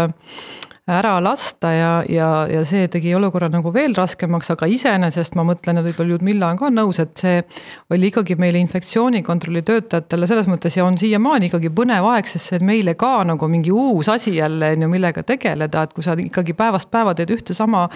ära 0.87 1.17
lasta 1.19 1.71
ja, 1.75 1.93
ja, 2.09 2.29
ja 2.47 2.61
see 2.67 2.87
tegi 2.91 3.11
olukorra 3.19 3.49
nagu 3.51 3.73
veel 3.75 3.95
raskemaks, 3.97 4.53
aga 4.55 4.69
iseenesest 4.71 5.35
ma 5.35 5.43
mõtlen, 5.49 5.81
et 5.81 5.89
võib-olla 5.89 6.13
Ljudmilla 6.13 6.51
on 6.55 6.61
ka 6.61 6.71
nõus, 6.71 7.01
et 7.03 7.17
see 7.19 7.41
oli 7.91 8.13
ikkagi 8.13 8.37
meile 8.39 8.61
infektsioonikontrolli 8.63 9.65
töötajatele 9.67 10.29
selles 10.31 10.47
mõttes 10.51 10.79
ja 10.79 10.85
on 10.87 10.99
siiamaani 11.01 11.51
ikkagi 11.51 11.73
põnev 11.75 12.07
aeg, 12.13 12.31
sest 12.31 12.53
see 12.53 12.61
on 12.61 12.69
meile 12.71 12.95
ka 12.99 13.17
nagu 13.27 13.49
mingi 13.51 13.75
uus 13.75 14.11
asi 14.13 14.37
jälle 14.37 14.71
on 14.77 14.87
ju, 14.87 14.91
millega 14.93 15.27
tegeleda, 15.27 15.83
et 15.89 15.97
kui 15.97 16.07
sa 16.07 16.15
ikkagi 16.23 16.55
päevast 16.55 16.91
päeva 16.95 17.17
teed 17.19 17.35
ühte 17.35 17.57
sama 17.57 17.89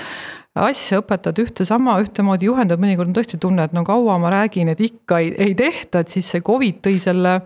asja, 0.59 0.98
õpetad 0.98 1.38
ühte 1.44 1.64
sama, 1.68 1.94
ühtemoodi 2.03 2.50
juhendad, 2.50 2.83
mõnikord 2.83 3.12
on 3.12 3.14
tõesti 3.20 3.38
tunne, 3.38 3.68
et 3.70 3.76
no 3.76 3.85
kaua 3.87 4.18
ma 4.18 4.35
räägin, 4.35 4.72
et 4.72 4.83
ikka 4.83 5.22
ei, 5.22 5.31
ei 5.38 5.55
tehta, 5.55 6.03
et 6.03 6.11
siis 6.11 6.26
see 6.35 6.42
Covid 6.42 6.83
tõi 6.83 6.98
selle 6.98 7.38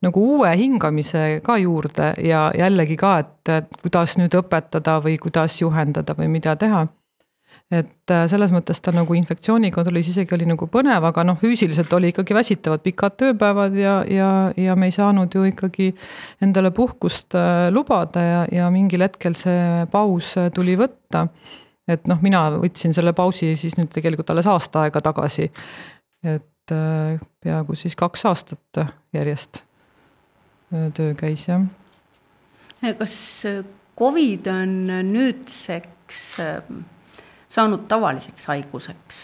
nagu 0.00 0.22
uue 0.36 0.54
hingamise 0.56 1.40
ka 1.44 1.58
juurde 1.60 2.14
ja 2.24 2.48
jällegi 2.56 2.96
ka, 3.00 3.18
et 3.20 3.74
kuidas 3.82 4.16
nüüd 4.20 4.34
õpetada 4.38 5.00
või 5.04 5.18
kuidas 5.20 5.60
juhendada 5.60 6.16
või 6.16 6.30
mida 6.32 6.56
teha 6.56 6.86
et 7.70 8.10
äh, 8.10 8.24
selles 8.30 8.50
mõttes 8.54 8.80
ta 8.82 8.92
nagu 8.94 9.14
infektsioonikontrollis 9.14 10.10
isegi 10.10 10.34
oli 10.34 10.48
nagu 10.48 10.66
põnev, 10.70 11.04
aga 11.06 11.22
noh, 11.26 11.38
füüsiliselt 11.38 11.92
oli 11.94 12.10
ikkagi 12.10 12.34
väsitavad 12.34 12.82
pikad 12.82 13.16
tööpäevad 13.20 13.78
ja, 13.78 14.00
ja, 14.10 14.30
ja 14.58 14.76
me 14.78 14.90
ei 14.90 14.94
saanud 14.94 15.34
ju 15.34 15.46
ikkagi 15.52 15.92
endale 16.42 16.72
puhkust 16.74 17.38
äh, 17.38 17.68
lubada 17.70 18.26
ja, 18.26 18.42
ja 18.50 18.70
mingil 18.74 19.06
hetkel 19.06 19.38
see 19.38 19.86
paus 19.92 20.34
äh, 20.40 20.50
tuli 20.54 20.74
võtta. 20.80 21.28
et 21.90 22.10
noh, 22.10 22.18
mina 22.22 22.42
võtsin 22.58 22.94
selle 22.94 23.14
pausi 23.14 23.54
siis 23.58 23.78
nüüd 23.78 23.90
tegelikult 23.94 24.34
alles 24.34 24.50
aasta 24.50 24.86
aega 24.86 25.02
tagasi. 25.02 25.50
et 26.26 26.46
peaaegu 26.70 27.74
siis 27.74 27.96
kaks 27.98 28.26
aastat 28.30 28.82
järjest 29.14 29.64
töö 30.70 31.14
käis, 31.18 31.48
jah. 31.48 31.66
kas 32.98 33.16
Covid 33.98 34.46
on 34.46 34.74
nüüdseks 35.10 36.24
saanud 37.50 37.86
tavaliseks 37.88 38.46
haiguseks? 38.50 39.20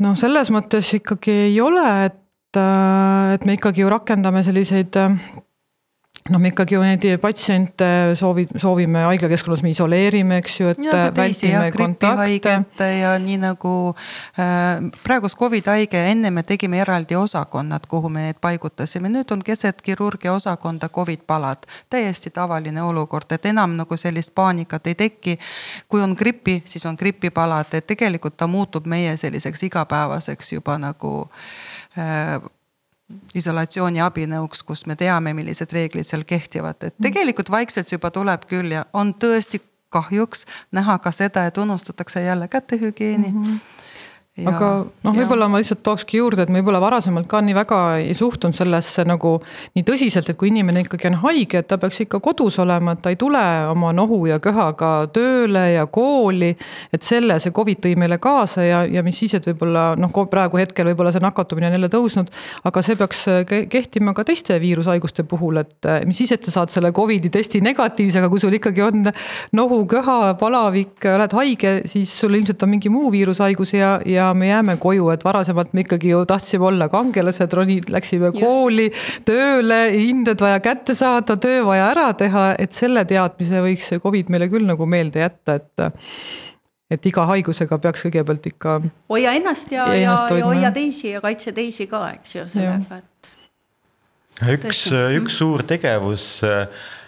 no 0.00 0.14
selles 0.18 0.50
mõttes 0.54 0.92
ikkagi 0.96 1.36
ei 1.48 1.60
ole, 1.60 1.86
et, 2.08 2.60
et 3.34 3.46
me 3.48 3.56
ikkagi 3.56 3.84
ju 3.84 3.90
rakendame 3.92 4.44
selliseid 4.46 4.96
noh, 6.28 6.40
me 6.40 6.50
ikkagi 6.50 6.74
ju 6.74 6.82
neid 6.84 7.04
patsiente 7.22 7.86
soovi, 8.18 8.44
soovime 8.60 9.04
haiglakeskkonnas, 9.08 9.62
me 9.64 9.72
isoleerime, 9.72 10.40
eks 10.42 10.58
ju, 10.60 10.68
et 10.74 10.82
ja, 10.84 11.06
vältime 11.16 11.70
kontakte. 11.72 12.88
ja 12.98 13.14
nii 13.22 13.38
nagu 13.40 13.72
äh, 14.36 14.82
praegust 15.04 15.38
Covid 15.40 15.70
haige, 15.72 16.02
enne 16.12 16.30
me 16.34 16.44
tegime 16.46 16.82
eraldi 16.84 17.16
osakonnad, 17.16 17.88
kuhu 17.88 18.12
me 18.12 18.28
need 18.28 18.40
paigutasime, 18.42 19.08
nüüd 19.12 19.32
on 19.32 19.44
keset 19.46 19.82
kirurgia 19.82 20.34
osakonda 20.36 20.88
Covid 20.88 21.24
palad. 21.26 21.64
täiesti 21.90 22.30
tavaline 22.30 22.82
olukord, 22.82 23.32
et 23.32 23.46
enam 23.46 23.78
nagu 23.80 23.96
sellist 23.96 24.34
paanikat 24.34 24.86
ei 24.86 24.94
teki. 24.94 25.38
kui 25.88 26.02
on 26.02 26.14
gripi, 26.18 26.62
siis 26.64 26.86
on 26.86 26.96
gripipalad, 27.00 27.72
et 27.72 27.86
tegelikult 27.86 28.36
ta 28.36 28.46
muutub 28.46 28.86
meie 28.86 29.16
selliseks 29.16 29.62
igapäevaseks 29.62 30.52
juba 30.52 30.78
nagu 30.78 31.30
äh, 31.98 32.40
isolatsiooni 33.34 34.02
abinõuks, 34.04 34.62
kus 34.66 34.86
me 34.86 34.96
teame, 34.96 35.34
millised 35.36 35.72
reeglid 35.72 36.06
seal 36.06 36.24
kehtivad, 36.28 36.78
et 36.82 36.94
mm. 36.94 37.02
tegelikult 37.08 37.50
vaikselt 37.50 37.88
see 37.88 37.98
juba 37.98 38.10
tuleb 38.14 38.46
küll 38.50 38.72
ja 38.74 38.86
on 38.92 39.14
tõesti 39.14 39.62
kahjuks 39.90 40.46
näha 40.76 40.98
ka 41.02 41.12
seda, 41.14 41.46
et 41.46 41.58
unustatakse 41.58 42.22
jälle 42.22 42.48
kätehügieeni 42.48 43.32
mm. 43.32 43.42
-hmm 43.42 43.88
Ja, 44.40 44.54
aga 44.54 44.68
noh, 45.04 45.16
võib-olla 45.16 45.48
ma 45.50 45.60
lihtsalt 45.60 45.82
tookski 45.84 46.20
juurde, 46.20 46.44
et 46.44 46.52
ma 46.52 46.60
võib-olla 46.60 46.80
varasemalt 46.82 47.28
ka 47.30 47.40
nii 47.44 47.56
väga 47.56 47.80
ei 48.00 48.14
suhtunud 48.16 48.56
sellesse 48.56 49.04
nagu 49.08 49.34
nii 49.76 49.84
tõsiselt, 49.86 50.30
et 50.30 50.38
kui 50.40 50.50
inimene 50.50 50.84
ikkagi 50.84 51.10
on 51.10 51.18
haige, 51.24 51.60
et 51.60 51.68
ta 51.68 51.76
peaks 51.80 52.02
ikka 52.06 52.20
kodus 52.24 52.58
olema, 52.62 52.94
et 52.96 53.02
ta 53.04 53.12
ei 53.12 53.18
tule 53.20 53.42
oma 53.70 53.92
nohu 53.96 54.22
ja 54.30 54.38
köhaga 54.42 54.92
tööle 55.12 55.64
ja 55.74 55.86
kooli. 55.86 56.54
et 56.92 57.02
selle 57.06 57.38
see 57.42 57.52
Covid 57.56 57.82
tõi 57.84 57.96
meile 58.00 58.18
kaasa 58.22 58.64
ja, 58.64 58.82
ja 58.88 59.02
mis 59.06 59.18
siis, 59.20 59.34
et 59.36 59.46
võib-olla 59.50 59.94
noh, 60.00 60.14
praegu 60.30 60.60
hetkel 60.60 60.88
võib-olla 60.90 61.12
see 61.12 61.24
nakatumine 61.24 61.68
on 61.68 61.76
jälle 61.78 61.90
tõusnud. 61.92 62.32
aga 62.64 62.82
see 62.86 62.96
peaks 62.96 63.24
kehtima 63.70 64.14
ka 64.16 64.24
teiste 64.24 64.56
viirushaiguste 64.60 65.24
puhul, 65.28 65.60
et 65.62 65.90
mis 66.06 66.16
siis, 66.22 66.32
et 66.32 66.48
sa 66.48 66.60
saad 66.60 66.72
selle 66.72 66.92
Covidi 66.96 67.30
testi 67.32 67.60
negatiivse, 67.64 68.20
aga 68.20 68.30
kui 68.32 68.40
sul 68.42 68.56
ikkagi 68.56 68.84
on 68.84 69.10
nohu, 69.56 69.82
köha, 69.90 70.34
palavik, 70.40 70.96
oled 71.14 71.36
haige, 71.36 71.74
siis 71.90 72.12
sul 72.22 72.36
ilmselt 72.38 72.62
on 72.64 72.72
mingi 72.74 72.92
muu 72.92 73.10
viirushaigus 73.12 73.74
ja, 73.76 73.92
ja 74.06 74.29
ja 74.30 74.34
me 74.34 74.48
jääme 74.48 74.76
koju, 74.80 75.08
et 75.14 75.24
varasemalt 75.24 75.72
me 75.74 75.84
ikkagi 75.84 76.12
ju 76.12 76.22
tahtsime 76.28 76.68
olla 76.70 76.88
kangelased, 76.92 77.52
ronid, 77.56 77.90
läksime 77.92 78.30
Just. 78.30 78.40
kooli, 78.40 78.86
tööle, 79.28 79.80
hinded 79.96 80.40
vaja 80.42 80.60
kätte 80.64 80.94
saada, 80.98 81.36
töö 81.40 81.64
vaja 81.66 81.90
ära 81.90 82.10
teha, 82.18 82.50
et 82.58 82.76
selle 82.76 83.04
teadmise 83.08 83.64
võiks 83.64 83.90
see 83.90 84.02
Covid 84.02 84.30
meile 84.32 84.50
küll 84.52 84.68
nagu 84.68 84.86
meelde 84.86 85.26
jätta, 85.26 85.58
et 85.60 85.90
et 86.90 87.04
iga 87.06 87.22
haigusega 87.28 87.78
peaks 87.78 88.02
kõigepealt 88.02 88.46
ikka. 88.50 88.80
hoia 89.12 89.34
ennast 89.38 89.70
ja, 89.70 89.86
ja, 89.94 90.14
ja, 90.16 90.38
ja 90.38 90.46
hoia 90.46 90.72
teisi 90.74 91.12
ja 91.12 91.20
kaitse 91.22 91.52
teisi 91.54 91.86
ka, 91.90 92.08
eks 92.16 92.34
ju, 92.34 92.46
sellega, 92.50 92.98
et. 92.98 93.34
üks, 94.56 94.88
üks 95.20 95.38
suur 95.38 95.62
tegevus 95.70 96.32
äh, 96.42 96.66
Äh, 96.66 96.99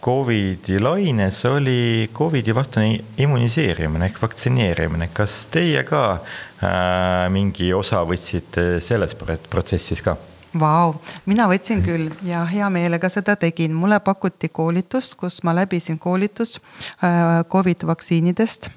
Covidi 0.00 0.80
laines 0.80 1.44
oli 1.44 2.10
Covidi 2.12 2.54
vastane 2.54 2.98
immuniseerimine 3.18 4.04
ehk 4.10 4.22
vaktsineerimine. 4.22 5.08
kas 5.12 5.46
teie 5.50 5.82
ka 5.84 6.00
äh, 6.12 7.28
mingi 7.32 7.72
osa 7.74 8.02
võtsite 8.04 8.80
selles 8.84 9.16
protsessis 9.50 10.02
ka? 10.02 10.16
Vau, 10.60 10.94
mina 11.26 11.46
võtsin 11.48 11.82
küll 11.84 12.10
ja 12.24 12.44
hea 12.48 12.68
meelega 12.72 13.08
seda 13.12 13.36
tegin, 13.36 13.74
mulle 13.76 14.00
pakuti 14.00 14.48
koolitust, 14.48 15.14
kus 15.20 15.42
ma 15.44 15.54
läbisin 15.56 15.98
koolitus 15.98 16.58
äh, 16.58 17.44
Covid 17.48 17.86
vaktsiinidest. 17.86 18.68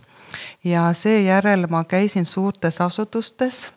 ja 0.64 0.94
seejärel 0.94 1.68
ma 1.68 1.84
käisin 1.84 2.26
suurtes 2.26 2.82
asutustes 2.82 3.70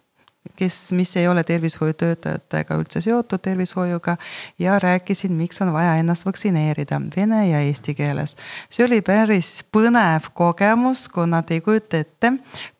kes, 0.56 0.92
mis 0.92 1.16
ei 1.16 1.28
ole 1.28 1.44
tervishoiutöötajatega 1.44 2.74
üldse 2.74 3.00
seotud 3.00 3.38
tervishoiuga 3.42 4.16
ja 4.58 4.78
rääkisin, 4.78 5.32
miks 5.32 5.62
on 5.62 5.72
vaja 5.72 5.94
ennast 5.96 6.26
vaktsineerida 6.26 7.00
vene 7.16 7.48
ja 7.48 7.60
eesti 7.60 7.94
keeles. 7.94 8.36
see 8.70 8.86
oli 8.86 9.00
päris 9.02 9.64
põnev 9.76 10.28
kogemus, 10.34 11.08
kuna 11.08 11.42
te 11.42 11.54
ei 11.54 11.60
kujuta 11.60 12.02
ette, 12.02 12.32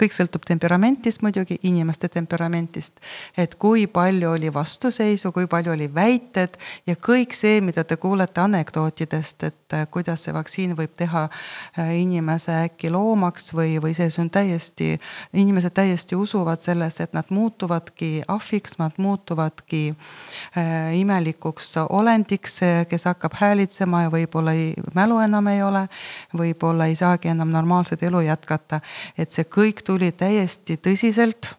kõik 0.02 0.14
sõltub 0.14 0.46
temperamentist 0.46 1.22
muidugi, 1.22 1.58
inimeste 1.62 2.08
temperamentist. 2.08 3.00
et 3.36 3.54
kui 3.54 3.86
palju 3.86 4.30
oli 4.30 4.52
vastuseisu, 4.54 5.32
kui 5.32 5.46
palju 5.46 5.72
oli 5.72 5.88
väited 5.94 6.58
ja 6.86 6.96
kõik 6.96 7.32
see, 7.32 7.60
mida 7.60 7.84
te 7.84 7.96
kuulete 7.96 8.40
anekdootidest, 8.40 9.42
et 9.42 9.74
äh, 9.78 9.86
kuidas 9.90 10.24
see 10.24 10.34
vaktsiin 10.34 10.76
võib 10.76 10.94
teha 10.98 11.28
äh, 11.28 11.94
inimese 12.00 12.52
äkki 12.66 12.90
loomaks 12.90 13.54
või, 13.54 13.78
või 13.82 13.94
see, 13.94 14.10
on 14.18 14.30
täiesti, 14.30 14.98
inimesed 15.32 15.72
täiesti 15.74 16.16
usuvad 16.16 16.60
sellesse, 16.60 17.02
et 17.02 17.12
nad 17.14 17.30
muutuvad 17.30 17.51
muutuvadki 17.52 18.22
ahviks, 18.28 18.78
nad 18.78 18.92
muutuvadki 18.96 19.94
äh, 20.56 20.96
imelikuks 20.96 21.74
olendiks, 21.88 22.60
kes 22.88 23.04
hakkab 23.04 23.36
häälitsema 23.36 24.06
ja 24.06 24.10
võib-olla 24.10 24.54
ei, 24.56 24.72
mälu 24.94 25.18
enam 25.20 25.46
ei 25.52 25.62
ole, 25.62 25.86
võib-olla 26.32 26.88
ei 26.88 26.96
saagi 26.96 27.28
enam 27.28 27.52
normaalset 27.52 28.02
elu 28.02 28.20
jätkata. 28.20 28.80
et 29.18 29.32
see 29.32 29.44
kõik 29.44 29.84
tuli 29.84 30.12
täiesti 30.12 30.76
tõsiselt 30.76 31.52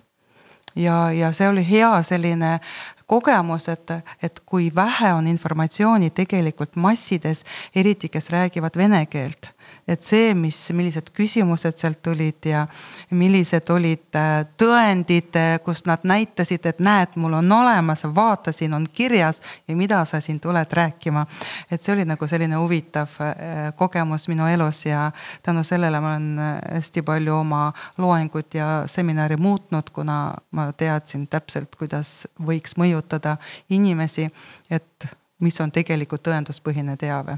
ja, 0.75 1.11
ja 1.11 1.31
see 1.33 1.47
oli 1.47 1.65
hea 1.69 1.93
selline 2.03 2.59
kogemus, 3.05 3.69
et, 3.69 3.91
et 4.23 4.39
kui 4.45 4.71
vähe 4.75 5.13
on 5.13 5.27
informatsiooni 5.27 6.09
tegelikult 6.09 6.75
massides, 6.75 7.43
eriti 7.75 8.09
kes 8.09 8.29
räägivad 8.29 8.77
vene 8.77 9.05
keelt 9.05 9.52
et 9.87 10.03
see, 10.03 10.31
mis, 10.37 10.57
millised 10.75 11.09
küsimused 11.15 11.77
sealt 11.79 11.99
tulid 12.05 12.45
ja 12.47 12.63
millised 13.11 13.67
olid 13.73 14.15
äh, 14.15 14.45
tõendid, 14.59 15.35
äh, 15.39 15.57
kus 15.63 15.83
nad 15.89 16.05
näitasid, 16.07 16.65
et 16.69 16.79
näed, 16.83 17.17
mul 17.19 17.35
on 17.39 17.51
olemas, 17.51 18.05
vaata, 18.15 18.53
siin 18.55 18.73
on 18.73 18.87
kirjas 18.87 19.41
ja 19.67 19.75
mida 19.75 20.03
sa 20.07 20.21
siin 20.23 20.39
tuled 20.39 20.71
rääkima. 20.71 21.25
et 21.71 21.83
see 21.83 21.93
oli 21.93 22.05
nagu 22.07 22.27
selline 22.27 22.55
huvitav 22.55 23.19
äh, 23.21 23.73
kogemus 23.75 24.27
minu 24.31 24.47
elus 24.47 24.85
ja 24.85 25.11
tänu 25.43 25.63
sellele 25.63 25.99
ma 25.99 26.15
olen 26.15 26.39
hästi 26.71 27.01
palju 27.01 27.35
oma 27.35 27.73
loengut 27.97 28.53
ja 28.53 28.83
seminari 28.87 29.37
muutnud, 29.37 29.89
kuna 29.93 30.33
ma 30.51 30.71
teadsin 30.71 31.27
täpselt, 31.27 31.75
kuidas 31.75 32.27
võiks 32.39 32.77
mõjutada 32.77 33.37
inimesi, 33.69 34.29
et 34.69 35.07
mis 35.39 35.59
on 35.61 35.71
tegelikult 35.71 36.23
tõenduspõhine 36.23 36.95
teave 36.97 37.37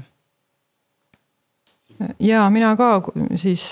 ja 2.20 2.44
mina 2.52 2.72
ka 2.78 2.90
siis, 3.40 3.64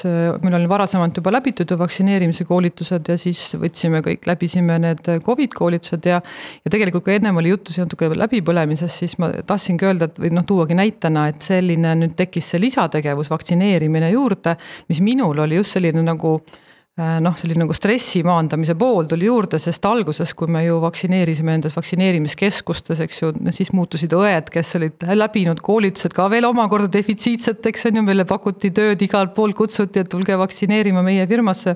meil 0.42 0.56
oli 0.58 0.68
varasemalt 0.70 1.20
juba 1.20 1.32
läbitud 1.34 1.70
ju 1.70 1.78
vaktsineerimise 1.80 2.46
koolitused 2.48 3.10
ja 3.12 3.18
siis 3.20 3.42
võtsime 3.60 4.00
kõik, 4.04 4.26
läbisime 4.28 4.78
need 4.82 5.10
Covid 5.26 5.54
koolitused 5.56 6.08
ja. 6.08 6.20
ja 6.64 6.72
tegelikult, 6.72 7.04
kui 7.06 7.16
ennem 7.18 7.40
oli 7.40 7.52
juttu 7.52 7.74
siin 7.74 7.88
natuke 7.88 8.10
läbipõlemisest, 8.14 9.04
siis 9.04 9.18
ma 9.22 9.30
tahtsingi 9.46 9.88
öelda, 9.88 10.10
et 10.10 10.20
või 10.24 10.32
noh, 10.34 10.46
tuuagi 10.48 10.78
näitena, 10.78 11.28
et 11.32 11.44
selline 11.44 11.94
nüüd 12.00 12.16
tekkis 12.18 12.54
see 12.54 12.62
lisategevus, 12.64 13.32
vaktsineerimine 13.32 14.12
juurde, 14.14 14.56
mis 14.88 15.02
minul 15.04 15.44
oli 15.46 15.60
just 15.60 15.76
selline 15.76 16.04
nagu 16.04 16.38
Äh, 16.44 16.63
noh, 16.94 17.34
selline 17.34 17.64
nagu 17.64 17.74
stressi 17.74 18.20
maandamise 18.22 18.76
pool 18.78 19.08
tuli 19.10 19.26
juurde, 19.26 19.58
sest 19.58 19.86
alguses, 19.88 20.30
kui 20.38 20.50
me 20.54 20.62
ju 20.62 20.76
vaktsineerisime 20.82 21.56
endas 21.58 21.74
vaktsineerimiskeskustes, 21.74 23.00
eks 23.02 23.18
ju, 23.22 23.32
siis 23.56 23.72
muutusid 23.74 24.14
õed, 24.14 24.52
kes 24.54 24.76
olid 24.78 25.06
läbinud 25.18 25.62
koolitused 25.64 26.14
ka 26.14 26.28
veel 26.30 26.46
omakorda 26.46 26.86
defitsiitseteks, 26.94 27.88
on 27.90 27.98
ju, 27.98 28.06
meile 28.06 28.26
pakuti 28.30 28.70
tööd 28.74 29.02
igalt 29.02 29.34
poolt, 29.34 29.56
kutsuti, 29.58 30.04
et 30.04 30.12
tulge 30.12 30.38
vaktsineerima 30.38 31.02
meie 31.02 31.26
firmasse 31.30 31.74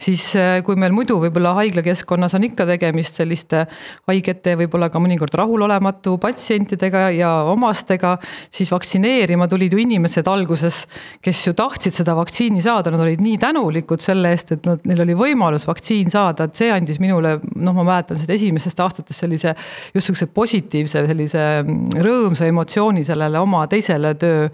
siis 0.00 0.24
äh, 0.36 0.60
kui 0.66 0.76
meil 0.78 0.94
muidu 0.94 1.18
võib-olla 1.22 1.54
haiglakeskkonnas 1.60 2.36
on 2.36 2.46
ikka 2.48 2.66
tegemist 2.68 3.18
selliste 3.20 3.64
haigete, 4.08 4.56
võib-olla 4.60 4.90
ka 4.92 5.00
mõnikord 5.02 5.34
rahulolematu 5.38 6.16
patsientidega 6.22 7.08
ja 7.16 7.30
omastega, 7.50 8.16
siis 8.52 8.70
vaktsineerima 8.72 9.48
tulid 9.50 9.74
ju 9.74 9.80
inimesed 9.82 10.28
alguses, 10.30 10.84
kes 11.24 11.42
ju 11.48 11.54
tahtsid 11.56 11.96
seda 12.00 12.16
vaktsiini 12.18 12.64
saada, 12.64 12.92
nad 12.94 13.04
olid 13.04 13.22
nii 13.24 13.38
tänulikud 13.42 14.04
selle 14.04 14.32
eest, 14.34 14.54
et 14.56 14.68
nad, 14.68 14.82
neil 14.88 15.04
oli 15.06 15.16
võimalus 15.18 15.66
vaktsiin 15.68 16.12
saada, 16.12 16.48
et 16.48 16.58
see 16.58 16.70
andis 16.72 17.00
minule, 17.02 17.36
noh, 17.56 17.76
ma 17.76 17.86
mäletan 17.86 18.20
seda 18.20 18.36
esimesest 18.36 18.80
aastatest 18.84 19.24
sellise 19.24 19.54
just 19.94 20.06
sihukese 20.06 20.28
positiivse 20.34 21.06
sellise 21.08 21.44
mm, 21.62 22.02
rõõmsa 22.04 22.48
emotsiooni 22.50 23.04
sellele 23.06 23.40
oma 23.42 23.64
teisele 23.70 24.14
töö 24.20 24.48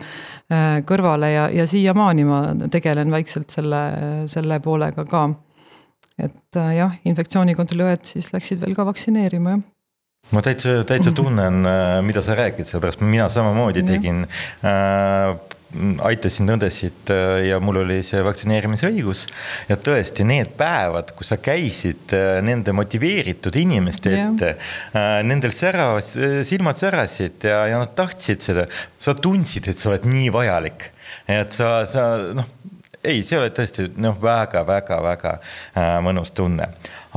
kõrvale 0.88 1.30
ja, 1.32 1.46
ja 1.48 1.64
siiamaani 1.68 2.24
ma 2.28 2.40
tegelen 2.70 3.12
vaikselt 3.14 3.55
selle, 3.55 3.80
selle 4.28 4.59
poolega 4.61 5.07
ka. 5.09 5.26
Et 6.20 6.59
äh, 6.61 6.72
jah, 6.76 6.96
infektsioonikontrolli 7.09 7.86
õed 7.88 8.05
siis 8.14 8.28
läksid 8.34 8.61
veel 8.62 8.76
ka 8.76 8.86
vaktsineerima, 8.88 9.57
jah. 9.57 9.62
Ma 10.30 10.38
täitsa, 10.44 10.76
täitsa 10.86 11.11
tunnen, 11.16 11.64
äh, 11.66 11.96
mida 12.07 12.22
sa 12.22 12.36
räägid, 12.38 12.68
sellepärast 12.68 13.03
mina 13.03 13.26
samamoodi 13.32 13.82
tegin. 13.86 14.22
Äh, 14.62 15.32
aitasin 16.06 16.52
õdesid 16.54 17.12
äh, 17.14 17.34
ja 17.48 17.60
mul 17.62 17.82
oli 17.82 18.00
see 18.06 18.22
vaktsineerimise 18.24 18.90
õigus. 18.92 19.26
ja 19.68 19.76
tõesti, 19.76 20.26
need 20.28 20.54
päevad, 20.58 21.14
kus 21.18 21.32
sa 21.32 21.38
käisid 21.42 22.14
nende 22.44 22.74
motiveeritud 22.76 23.56
inimeste 23.56 24.12
ette, 24.16 24.54
nendel 25.26 25.54
säras, 25.56 26.14
silmad 26.48 26.80
särasid 26.80 27.48
ja, 27.48 27.64
ja 27.70 27.80
nad 27.82 27.94
tahtsid 27.96 28.44
seda, 28.44 28.66
sa 29.00 29.14
tundsid, 29.16 29.70
et 29.70 29.80
sa 29.80 29.92
oled 29.92 30.08
nii 30.08 30.28
vajalik. 30.34 30.90
et 31.30 31.52
sa, 31.56 31.82
sa 31.88 32.08
noh 32.36 32.48
ei, 33.02 33.22
see 33.26 33.38
oli 33.38 33.50
tõesti 33.54 33.88
noh, 34.02 34.18
väga-väga-väga 34.22 35.32
äh, 35.38 35.96
mõnus 36.04 36.32
tunne. 36.36 36.68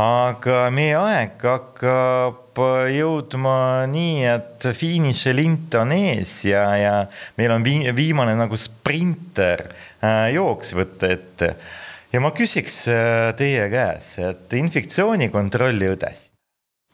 aga 0.01 0.65
meie 0.73 0.97
aeg 0.99 1.45
hakkab 1.45 2.44
jõudma 2.61 3.85
nii, 3.91 4.21
et 4.29 4.67
finišilint 4.77 5.75
on 5.81 5.93
ees 5.95 6.37
ja, 6.47 6.63
ja 6.79 6.93
meil 7.39 7.53
on 7.55 7.65
viimane 7.65 8.35
nagu 8.37 8.57
sprinter 8.59 9.65
äh, 9.67 10.31
jooks 10.35 10.75
võtta 10.77 11.11
ette. 11.13 11.55
ja 12.13 12.21
ma 12.23 12.31
küsiks 12.35 12.85
äh, 12.91 13.31
teie 13.37 13.67
käes, 13.73 14.15
et 14.23 14.55
infektsioonikontrolli 14.59 15.91
õdesid, 15.95 16.31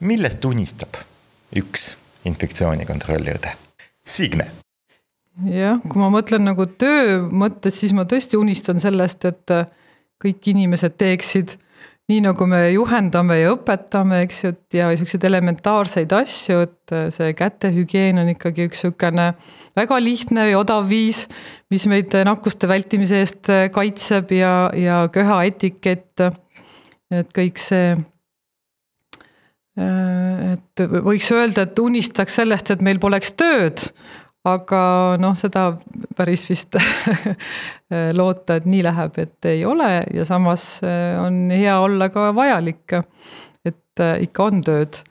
millest 0.07 0.45
unistab 0.45 0.97
üks 1.57 1.91
infektsioonikontrolli 2.25 3.37
õde? 3.37 3.53
Signe 4.07 4.47
jah, 5.47 5.79
kui 5.87 6.01
ma 6.01 6.09
mõtlen 6.13 6.43
nagu 6.45 6.65
töö 6.65 7.21
mõttes, 7.29 7.77
siis 7.79 7.93
ma 7.95 8.05
tõesti 8.09 8.39
unistan 8.39 8.81
sellest, 8.83 9.25
et 9.29 9.53
äh, 9.53 9.69
kõik 10.21 10.51
inimesed 10.53 10.97
teeksid 10.99 11.57
nii, 12.11 12.19
nagu 12.25 12.45
me 12.49 12.59
juhendame 12.73 13.39
ja 13.39 13.53
õpetame, 13.55 14.21
eks 14.25 14.43
ju, 14.43 14.51
et 14.53 14.77
ja 14.81 14.89
siukseid 14.99 15.23
elementaarseid 15.29 16.11
asju, 16.15 16.61
et 16.67 16.95
äh, 16.95 17.07
see 17.13 17.33
kätehügieen 17.37 18.19
on 18.21 18.31
ikkagi 18.33 18.67
üks 18.69 18.83
niisugune 18.85 19.31
väga 19.77 19.99
lihtne 20.03 20.49
ja 20.49 20.59
odav 20.59 20.89
viis, 20.91 21.23
mis 21.71 21.87
meid 21.91 22.13
nakkuste 22.27 22.69
vältimise 22.71 23.21
eest 23.23 23.51
äh, 23.53 23.67
kaitseb 23.73 24.33
ja, 24.35 24.55
ja 24.75 25.03
köhaetikett, 25.13 26.27
et 27.11 27.35
kõik 27.35 27.61
see 27.61 27.93
et 29.81 30.81
võiks 30.83 31.29
öelda, 31.31 31.63
et 31.63 31.79
unistaks 31.79 32.35
sellest, 32.41 32.73
et 32.73 32.81
meil 32.83 32.99
poleks 33.01 33.31
tööd, 33.39 33.79
aga 34.47 35.17
noh, 35.21 35.35
seda 35.37 35.67
päris 36.17 36.47
vist 36.49 36.77
loota, 38.19 38.57
et 38.57 38.65
nii 38.69 38.81
läheb, 38.85 39.19
et 39.21 39.51
ei 39.51 39.65
ole 39.67 39.93
ja 40.13 40.25
samas 40.25 40.79
eh, 40.85 41.19
on 41.21 41.43
hea 41.53 41.77
olla 41.79 42.09
ka 42.13 42.31
vajalik, 42.35 42.97
et 43.65 44.01
eh, 44.01 44.17
ikka 44.25 44.49
on 44.49 44.63
tööd. 44.65 45.03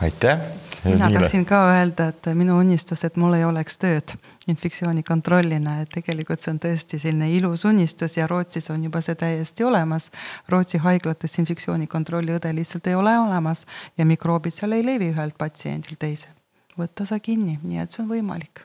aitäh. 0.00 0.46
mina 0.84 1.10
tahtsin 1.10 1.44
ka 1.44 1.64
öelda, 1.72 2.08
et 2.12 2.30
minu 2.38 2.60
unistus, 2.60 3.02
et 3.04 3.16
mul 3.16 3.34
ei 3.34 3.44
oleks 3.44 3.78
tööd 3.82 4.14
infektsiooni 4.46 5.02
kontrollina, 5.02 5.80
et 5.82 5.90
tegelikult 5.90 6.40
see 6.40 6.52
on 6.54 6.62
tõesti 6.62 7.00
selline 7.02 7.32
ilus 7.34 7.64
unistus 7.66 8.14
ja 8.16 8.28
Rootsis 8.30 8.70
on 8.70 8.84
juba 8.84 9.02
see 9.02 9.18
täiesti 9.18 9.66
olemas. 9.66 10.12
Rootsi 10.48 10.78
haiglates 10.78 11.34
infektsiooni 11.42 11.90
kontrolli 11.90 12.36
õde 12.36 12.54
lihtsalt 12.54 12.86
ei 12.86 12.94
ole 12.94 13.18
olemas 13.18 13.66
ja 13.98 14.06
mikroobid 14.06 14.54
seal 14.54 14.78
ei 14.78 14.86
levi 14.86 15.10
ühelt 15.16 15.34
patsiendilt 15.34 15.98
teisele 15.98 16.35
võtta 16.76 17.06
sa 17.08 17.18
kinni, 17.22 17.58
nii 17.62 17.82
et 17.82 17.92
see 17.92 18.04
on 18.04 18.10
võimalik. 18.14 18.64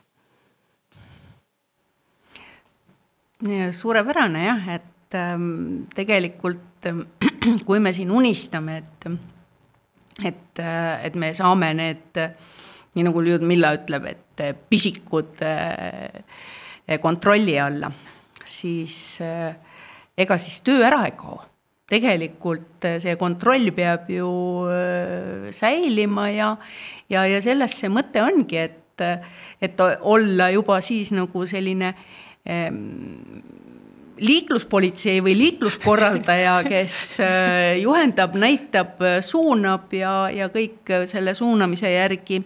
suurepärane 3.74 4.44
jah, 4.44 4.66
et 4.76 5.14
ähm, 5.18 5.88
tegelikult 5.94 6.86
ähm, 6.86 7.00
kui 7.66 7.80
me 7.82 7.90
siin 7.92 8.12
unistame, 8.14 8.76
et, 8.78 9.06
et, 10.22 10.60
äh, 10.62 11.04
et 11.08 11.16
me 11.18 11.32
saame 11.34 11.72
need, 11.74 12.20
nii 12.94 13.06
nagu 13.08 13.24
Ljudmilla 13.26 13.72
ütleb, 13.80 14.06
et 14.12 14.44
äh, 14.46 14.54
pisikud 14.54 15.42
äh, 15.42 16.22
kontrolli 17.02 17.58
alla, 17.58 17.90
siis 18.46 19.18
ega 19.22 20.38
siis 20.38 20.62
töö 20.62 20.86
ära 20.86 21.02
ei 21.08 21.16
kao 21.18 21.40
tegelikult 21.92 22.86
eh, 22.88 22.98
see 23.02 23.16
kontroll 23.20 23.72
peab 23.76 24.08
ju 24.12 24.28
eh, 24.72 25.50
säilima 25.54 26.28
ja, 26.32 26.52
ja, 27.12 27.26
ja 27.28 27.40
selles 27.44 27.76
see 27.82 27.92
mõte 27.92 28.22
ongi, 28.24 28.62
et, 28.68 29.04
et 29.62 29.82
olla 30.00 30.48
juba 30.54 30.78
siis 30.84 31.12
nagu 31.14 31.44
selline 31.48 31.92
ehm, 32.44 33.42
liikluspolitsei 34.22 35.20
või 35.24 35.34
liikluskorraldaja, 35.38 36.58
kes 36.68 36.96
juhendab, 37.80 38.36
näitab, 38.38 39.00
suunab 39.24 39.90
ja, 39.96 40.12
ja 40.30 40.46
kõik 40.52 40.92
selle 41.10 41.32
suunamise 41.34 41.90
järgi 41.90 42.38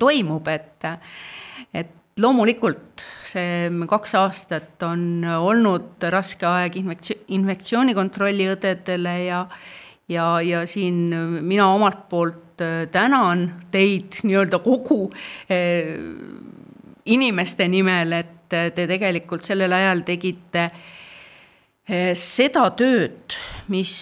toimub, 0.00 0.48
et, 0.48 0.86
et 1.74 1.99
loomulikult 2.20 3.04
see 3.30 3.68
kaks 3.90 4.14
aastat 4.18 4.82
on 4.86 5.24
olnud 5.24 6.02
raske 6.12 6.46
aeg 6.46 6.78
infektsioonikontrolli 6.80 8.48
õdedele 8.54 9.14
ja 9.26 9.44
ja, 10.10 10.40
ja 10.42 10.66
siin 10.66 11.14
mina 11.42 11.68
omalt 11.74 12.08
poolt 12.08 12.62
äh, 12.64 12.86
tänan 12.92 13.46
teid 13.70 14.20
nii-öelda 14.26 14.58
kogu 14.64 15.04
eh, 15.50 15.96
inimeste 17.04 17.68
nimel, 17.68 18.12
et 18.18 18.54
äh, 18.56 18.70
te 18.74 18.86
tegelikult 18.90 19.46
sellel 19.46 19.72
ajal 19.72 20.02
tegite 20.06 20.66
eh, 21.86 22.12
seda 22.18 22.66
tööd, 22.76 23.38
mis 23.70 23.94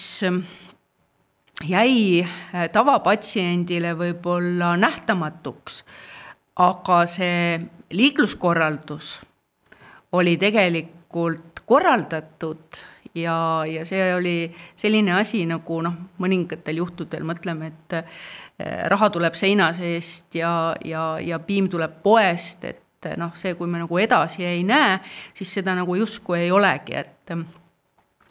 jäi 1.69 2.23
tavapatsiendile 2.71 3.91
võib-olla 3.99 4.77
nähtamatuks, 4.79 5.81
aga 6.63 7.01
see 7.11 7.57
liikluskorraldus 7.91 9.19
oli 10.11 10.37
tegelikult 10.37 11.63
korraldatud 11.65 12.81
ja, 13.15 13.63
ja 13.69 13.85
see 13.85 14.15
oli 14.15 14.35
selline 14.75 15.13
asi 15.17 15.45
nagu 15.49 15.81
noh, 15.85 15.95
mõningatel 16.21 16.81
juhtudel 16.81 17.25
mõtleme, 17.27 17.71
et 17.71 17.97
eh, 17.99 18.85
raha 18.91 19.09
tuleb 19.13 19.37
seina 19.37 19.71
seest 19.77 20.35
ja, 20.39 20.75
ja, 20.85 21.11
ja 21.21 21.39
piim 21.39 21.69
tuleb 21.69 21.99
poest, 22.03 22.65
et 22.65 23.09
noh, 23.17 23.33
see, 23.39 23.55
kui 23.55 23.69
me 23.69 23.81
nagu 23.81 24.01
edasi 24.01 24.45
ei 24.45 24.63
näe, 24.67 24.99
siis 25.37 25.53
seda 25.59 25.75
nagu 25.77 25.95
justkui 25.95 26.45
ei 26.45 26.51
olegi, 26.51 26.97
et 26.99 27.37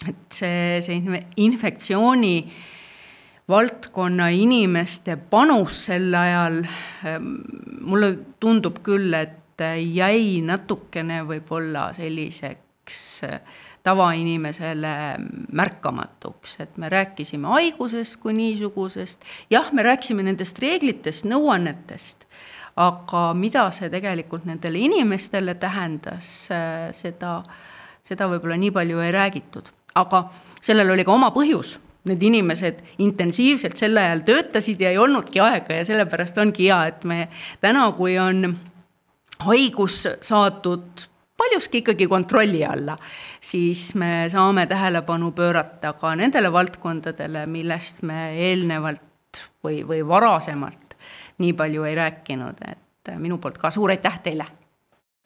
et 0.06 0.30
see, 0.30 0.78
see 0.84 1.22
infektsiooni 1.42 2.34
valdkonna 3.50 4.28
inimeste 4.30 5.16
panus 5.30 5.86
sel 5.88 6.14
ajal 6.14 6.60
mulle 7.80 8.12
tundub 8.38 8.78
küll, 8.86 9.14
et 9.18 9.34
jäi 9.78 10.40
natukene 10.44 11.22
võib-olla 11.26 11.88
selliseks 11.96 13.22
tavainimesele 13.82 14.92
märkamatuks, 15.52 16.58
et 16.60 16.76
me 16.76 16.88
rääkisime 16.92 17.48
haigusest 17.48 18.18
kui 18.20 18.34
niisugusest, 18.36 19.24
jah, 19.50 19.72
me 19.72 19.82
rääkisime 19.86 20.22
nendest 20.26 20.58
reeglitest, 20.58 21.24
nõuannetest, 21.30 22.26
aga 22.78 23.22
mida 23.34 23.68
see 23.74 23.90
tegelikult 23.90 24.44
nendele 24.48 24.82
inimestele 24.86 25.56
tähendas, 25.58 26.30
seda, 27.00 27.32
seda 28.06 28.28
võib-olla 28.30 28.58
nii 28.60 28.74
palju 28.76 29.02
ei 29.06 29.12
räägitud, 29.14 29.70
aga 29.98 30.24
sellel 30.60 30.94
oli 30.94 31.06
ka 31.06 31.14
oma 31.14 31.32
põhjus. 31.34 31.78
Need 32.08 32.22
inimesed 32.24 32.78
intensiivselt 33.04 33.76
sel 33.76 33.98
ajal 34.00 34.22
töötasid 34.24 34.80
ja 34.80 34.92
ei 34.94 35.00
olnudki 35.02 35.42
aega 35.44 35.80
ja 35.80 35.84
sellepärast 35.84 36.38
ongi 36.40 36.68
hea, 36.70 36.78
et 36.88 37.02
me 37.04 37.26
täna, 37.60 37.82
kui 37.98 38.14
on 38.22 38.54
haigus 39.44 40.02
saadud 40.22 41.06
paljuski 41.38 41.78
ikkagi 41.78 42.06
kontrolli 42.10 42.64
alla, 42.66 42.96
siis 43.40 43.94
me 43.94 44.26
saame 44.28 44.66
tähelepanu 44.66 45.32
pöörata 45.32 45.92
ka 45.92 46.14
nendele 46.18 46.52
valdkondadele, 46.52 47.46
millest 47.46 48.02
me 48.02 48.32
eelnevalt 48.34 49.42
või, 49.64 49.84
või 49.86 50.02
varasemalt 50.08 50.96
nii 51.38 51.52
palju 51.54 51.84
ei 51.86 51.94
rääkinud, 51.94 52.64
et 52.66 53.12
minu 53.18 53.38
poolt 53.38 53.58
ka 53.58 53.70
suur 53.70 53.94
aitäh 53.94 54.18
teile! 54.22 54.57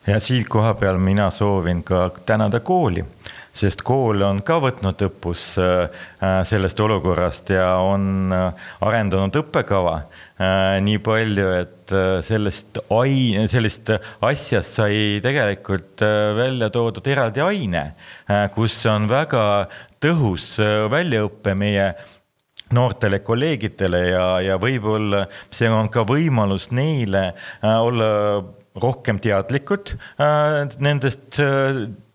Ja 0.07 0.21
siit 0.21 0.49
koha 0.49 0.75
peal 0.75 0.99
mina 0.99 1.31
soovin 1.31 1.83
ka 1.87 2.11
tänada 2.27 2.61
kooli 2.61 3.05
sest 3.53 3.83
kool 3.85 4.23
on 4.25 4.41
ka 4.45 4.57
võtnud 4.63 5.03
õppus 5.07 5.43
äh, 5.61 6.03
sellest 6.49 6.81
olukorrast 6.81 7.53
ja 7.53 7.75
on 7.85 8.33
äh, 8.33 8.69
arendanud 8.85 9.37
õppekava 9.43 9.99
äh, 10.01 10.79
nii 10.85 11.03
palju, 11.05 11.49
et 11.61 11.93
sellest 12.25 12.79
ai-, 12.95 13.37
sellest 13.53 13.91
asjast 14.25 14.79
sai 14.79 15.21
tegelikult 15.21 16.01
välja 16.39 16.71
toodud 16.73 17.05
eraldi 17.11 17.43
aine, 17.45 17.83
kus 18.55 18.79
on 18.89 19.05
väga 19.11 19.43
tõhus 20.01 20.55
väljaõpe 20.89 21.53
meie 21.59 21.91
noortele 22.73 23.21
kolleegidele 23.21 24.01
ja, 24.07 24.25
ja 24.41 24.57
võib-olla 24.63 25.27
see 25.53 25.69
on 25.69 25.93
ka 25.93 26.07
võimalus 26.09 26.71
neile 26.73 27.35
olla 27.61 28.09
rohkem 28.75 29.19
teadlikud 29.21 29.97
nendest 30.81 31.41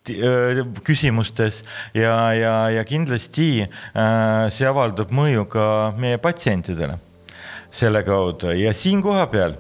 Äh, 0.10 0.64
küsimustes 0.84 1.64
ja, 1.94 2.32
ja, 2.34 2.70
ja 2.72 2.84
kindlasti 2.88 3.66
äh, 3.66 4.48
see 4.54 4.68
avaldab 4.70 5.12
mõju 5.16 5.44
ka 5.52 5.66
meie 6.00 6.20
patsientidele 6.22 6.96
selle 7.74 8.04
kaudu 8.08 8.54
ja 8.56 8.72
siin 8.78 9.04
kohapeal 9.04 9.58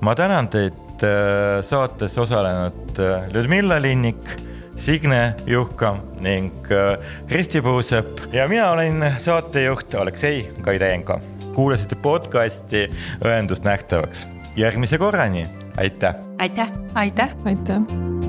ma 0.00 0.14
tänan 0.16 0.48
teid 0.52 1.04
äh, 1.04 1.60
saates 1.66 2.16
osalenud 2.16 3.02
Ludmilla 3.34 3.80
Linnik, 3.82 4.36
Signe 4.80 5.34
Juhka 5.44 5.92
ning 6.24 6.64
Kristi 7.28 7.60
Puusepp 7.60 8.32
ja 8.32 8.48
mina 8.48 8.70
olen 8.72 9.04
saatejuht 9.20 9.94
Aleksei 10.00 10.46
Kaidenko. 10.64 11.20
kuulasite 11.54 12.00
podcasti 12.00 12.86
Õendust 13.20 13.68
nähtavaks. 13.68 14.28
järgmise 14.56 14.98
korrani, 14.98 15.44
aitäh. 15.76 16.14
aitäh. 16.38 16.68
aitäh. 16.94 17.30
aitäh 17.44 18.19